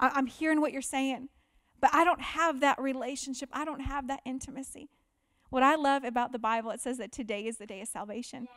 I- 0.00 0.18
am 0.18 0.26
hearing 0.26 0.60
what 0.60 0.72
you're 0.72 0.82
saying, 0.82 1.28
but 1.80 1.90
I 1.92 2.04
don't 2.04 2.20
have 2.20 2.60
that 2.60 2.80
relationship. 2.80 3.48
I 3.52 3.64
don't 3.64 3.80
have 3.80 4.08
that 4.08 4.20
intimacy. 4.24 4.88
What 5.50 5.62
I 5.62 5.74
love 5.74 6.04
about 6.04 6.32
the 6.32 6.38
Bible, 6.38 6.70
it 6.70 6.80
says 6.80 6.98
that 6.98 7.12
today 7.12 7.46
is 7.46 7.58
the 7.58 7.66
day 7.66 7.80
of 7.80 7.88
salvation. 7.88 8.48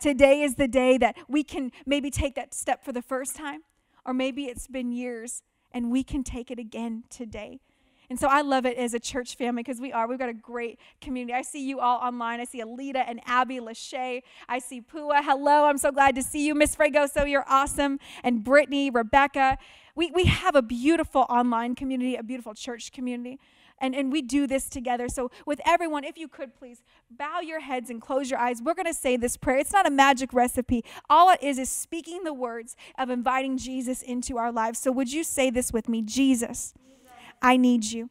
Today 0.00 0.42
is 0.42 0.54
the 0.54 0.68
day 0.68 0.98
that 0.98 1.16
we 1.28 1.42
can 1.42 1.72
maybe 1.84 2.10
take 2.10 2.34
that 2.34 2.54
step 2.54 2.84
for 2.84 2.92
the 2.92 3.02
first 3.02 3.34
time 3.34 3.62
or 4.06 4.14
maybe 4.14 4.44
it's 4.44 4.68
been 4.68 4.92
years, 4.92 5.42
and 5.72 5.90
we 5.90 6.04
can 6.04 6.22
take 6.22 6.50
it 6.50 6.58
again 6.60 7.02
today. 7.10 7.60
And 8.08 8.18
so 8.18 8.28
I 8.28 8.42
love 8.42 8.66
it 8.66 8.76
as 8.76 8.94
a 8.94 9.00
church 9.00 9.36
family 9.36 9.62
because 9.62 9.80
we 9.80 9.92
are. 9.92 10.06
We've 10.06 10.18
got 10.18 10.28
a 10.28 10.34
great 10.34 10.78
community. 11.00 11.34
I 11.34 11.42
see 11.42 11.66
you 11.66 11.80
all 11.80 11.98
online. 11.98 12.40
I 12.40 12.44
see 12.44 12.62
Alita 12.62 13.04
and 13.06 13.20
Abby 13.26 13.58
Lachey. 13.58 14.22
I 14.48 14.58
see 14.58 14.80
Pua. 14.80 15.24
Hello. 15.24 15.64
I'm 15.64 15.78
so 15.78 15.90
glad 15.90 16.14
to 16.14 16.22
see 16.22 16.46
you. 16.46 16.54
Miss 16.54 16.76
Fregoso, 16.76 17.28
you're 17.28 17.44
awesome. 17.48 17.98
And 18.22 18.44
Brittany, 18.44 18.90
Rebecca. 18.90 19.58
We, 19.94 20.10
we 20.10 20.24
have 20.24 20.54
a 20.54 20.62
beautiful 20.62 21.26
online 21.28 21.74
community, 21.74 22.16
a 22.16 22.22
beautiful 22.22 22.54
church 22.54 22.92
community. 22.92 23.40
And, 23.78 23.94
and 23.94 24.10
we 24.10 24.22
do 24.22 24.46
this 24.46 24.68
together. 24.68 25.08
So, 25.08 25.30
with 25.44 25.60
everyone, 25.66 26.04
if 26.04 26.16
you 26.16 26.28
could 26.28 26.54
please 26.54 26.82
bow 27.10 27.40
your 27.40 27.60
heads 27.60 27.90
and 27.90 28.00
close 28.00 28.30
your 28.30 28.38
eyes, 28.38 28.62
we're 28.62 28.74
going 28.74 28.86
to 28.86 28.94
say 28.94 29.18
this 29.18 29.36
prayer. 29.36 29.58
It's 29.58 29.72
not 29.72 29.86
a 29.86 29.90
magic 29.90 30.32
recipe. 30.32 30.82
All 31.10 31.30
it 31.30 31.42
is 31.42 31.58
is 31.58 31.68
speaking 31.68 32.24
the 32.24 32.32
words 32.32 32.74
of 32.98 33.10
inviting 33.10 33.58
Jesus 33.58 34.00
into 34.00 34.38
our 34.38 34.50
lives. 34.50 34.78
So, 34.78 34.90
would 34.92 35.12
you 35.12 35.22
say 35.22 35.50
this 35.50 35.74
with 35.74 35.90
me? 35.90 36.00
Jesus, 36.00 36.72
I 37.40 37.56
need 37.56 37.84
you. 37.84 38.10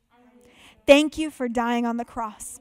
Thank 0.85 1.17
you 1.17 1.29
for 1.29 1.47
dying 1.47 1.85
on 1.85 1.97
the 1.97 2.05
cross. 2.05 2.59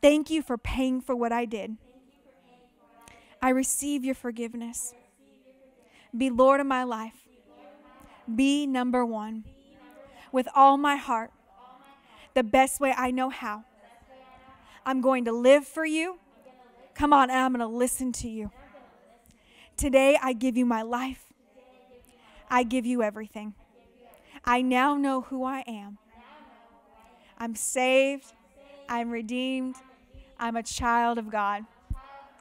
Thank 0.00 0.30
you 0.30 0.42
for 0.42 0.56
paying 0.56 1.00
for 1.00 1.14
what 1.14 1.32
I 1.32 1.44
did. 1.44 1.76
I 3.42 3.50
receive 3.50 4.04
your 4.04 4.14
forgiveness. 4.14 4.94
Be 6.16 6.30
Lord 6.30 6.60
of 6.60 6.66
my 6.66 6.84
life. 6.84 7.28
Be 8.34 8.66
number 8.66 9.04
one. 9.04 9.44
With 10.32 10.48
all 10.54 10.76
my 10.76 10.96
heart, 10.96 11.30
the 12.34 12.42
best 12.42 12.80
way 12.80 12.94
I 12.96 13.10
know 13.10 13.30
how. 13.30 13.64
I'm 14.84 15.00
going 15.00 15.24
to 15.26 15.32
live 15.32 15.66
for 15.66 15.84
you. 15.84 16.18
Come 16.94 17.12
on, 17.12 17.30
I'm 17.30 17.52
going 17.52 17.60
to 17.60 17.66
listen 17.66 18.12
to 18.12 18.28
you. 18.28 18.50
Today, 19.76 20.18
I 20.20 20.32
give 20.32 20.56
you 20.56 20.66
my 20.66 20.82
life. 20.82 21.32
I 22.50 22.62
give 22.62 22.86
you 22.86 23.02
everything. 23.02 23.54
I 24.48 24.62
now 24.62 24.96
know 24.96 25.20
who 25.20 25.44
I 25.44 25.62
am. 25.66 25.98
I'm 27.36 27.54
saved. 27.54 28.32
I'm 28.88 29.10
redeemed. 29.10 29.76
I'm 30.38 30.56
a 30.56 30.62
child 30.62 31.18
of 31.18 31.30
God. 31.30 31.66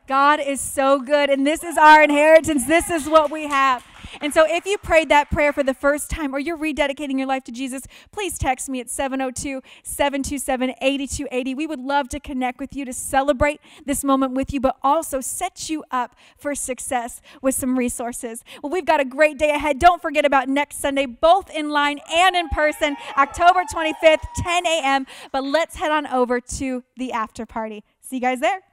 God 0.08 0.40
is 0.40 0.62
so 0.62 1.02
good, 1.02 1.30
and 1.30 1.46
this 1.46 1.66
is 1.66 1.78
our 1.78 2.02
inheritance. 2.02 2.66
This 2.66 2.90
is 2.90 3.10
what 3.10 3.30
we 3.30 3.48
have. 3.48 3.84
And 4.22 4.34
so, 4.34 4.46
if 4.48 4.66
you 4.66 4.78
prayed 4.78 5.10
that 5.10 5.30
prayer 5.30 5.54
for 5.54 5.64
the 5.64 5.74
first 5.74 6.10
time 6.10 6.34
or 6.34 6.40
you're 6.40 6.58
rededicating 6.58 7.18
your 7.18 7.28
life 7.28 7.44
to 7.46 7.52
Jesus, 7.52 7.84
please 8.12 8.38
text 8.38 8.70
me 8.70 8.80
at 8.80 8.90
702 8.90 9.62
727 9.84 10.76
8280. 10.82 11.56
We 11.56 11.68
would 11.68 11.80
love 11.80 12.10
to 12.10 12.20
connect 12.20 12.60
with 12.60 12.76
you 12.76 12.86
to 12.86 12.94
celebrate 12.94 13.62
this 13.86 14.04
moment 14.04 14.34
with 14.34 14.54
you, 14.54 14.60
but 14.60 14.78
also 14.84 15.22
set 15.22 15.70
you 15.70 15.84
up 15.92 16.16
for 16.38 16.56
success 16.56 17.22
with 17.42 17.56
some 17.56 17.78
resources. 17.78 18.44
Well, 18.62 18.72
we've 18.72 18.86
got 18.86 19.00
a 19.00 19.06
great 19.06 19.38
day 19.38 19.52
ahead. 19.52 19.80
Don't 19.80 20.02
forget 20.02 20.26
about 20.26 20.48
next 20.48 20.80
Sunday, 20.80 21.06
both 21.06 21.50
in 21.50 21.70
line 21.70 22.00
and 22.14 22.36
in 22.36 22.50
person, 22.50 22.96
October 23.18 23.64
25th, 23.72 24.24
10 24.38 24.66
a.m. 24.66 25.06
But 25.32 25.44
let's 25.44 25.76
head 25.76 25.92
on 25.92 26.08
over 26.08 26.40
to 26.42 26.84
the 26.96 27.12
after 27.12 27.46
party. 27.46 27.84
See 28.02 28.18
you 28.18 28.22
guys 28.22 28.40
there. 28.40 28.67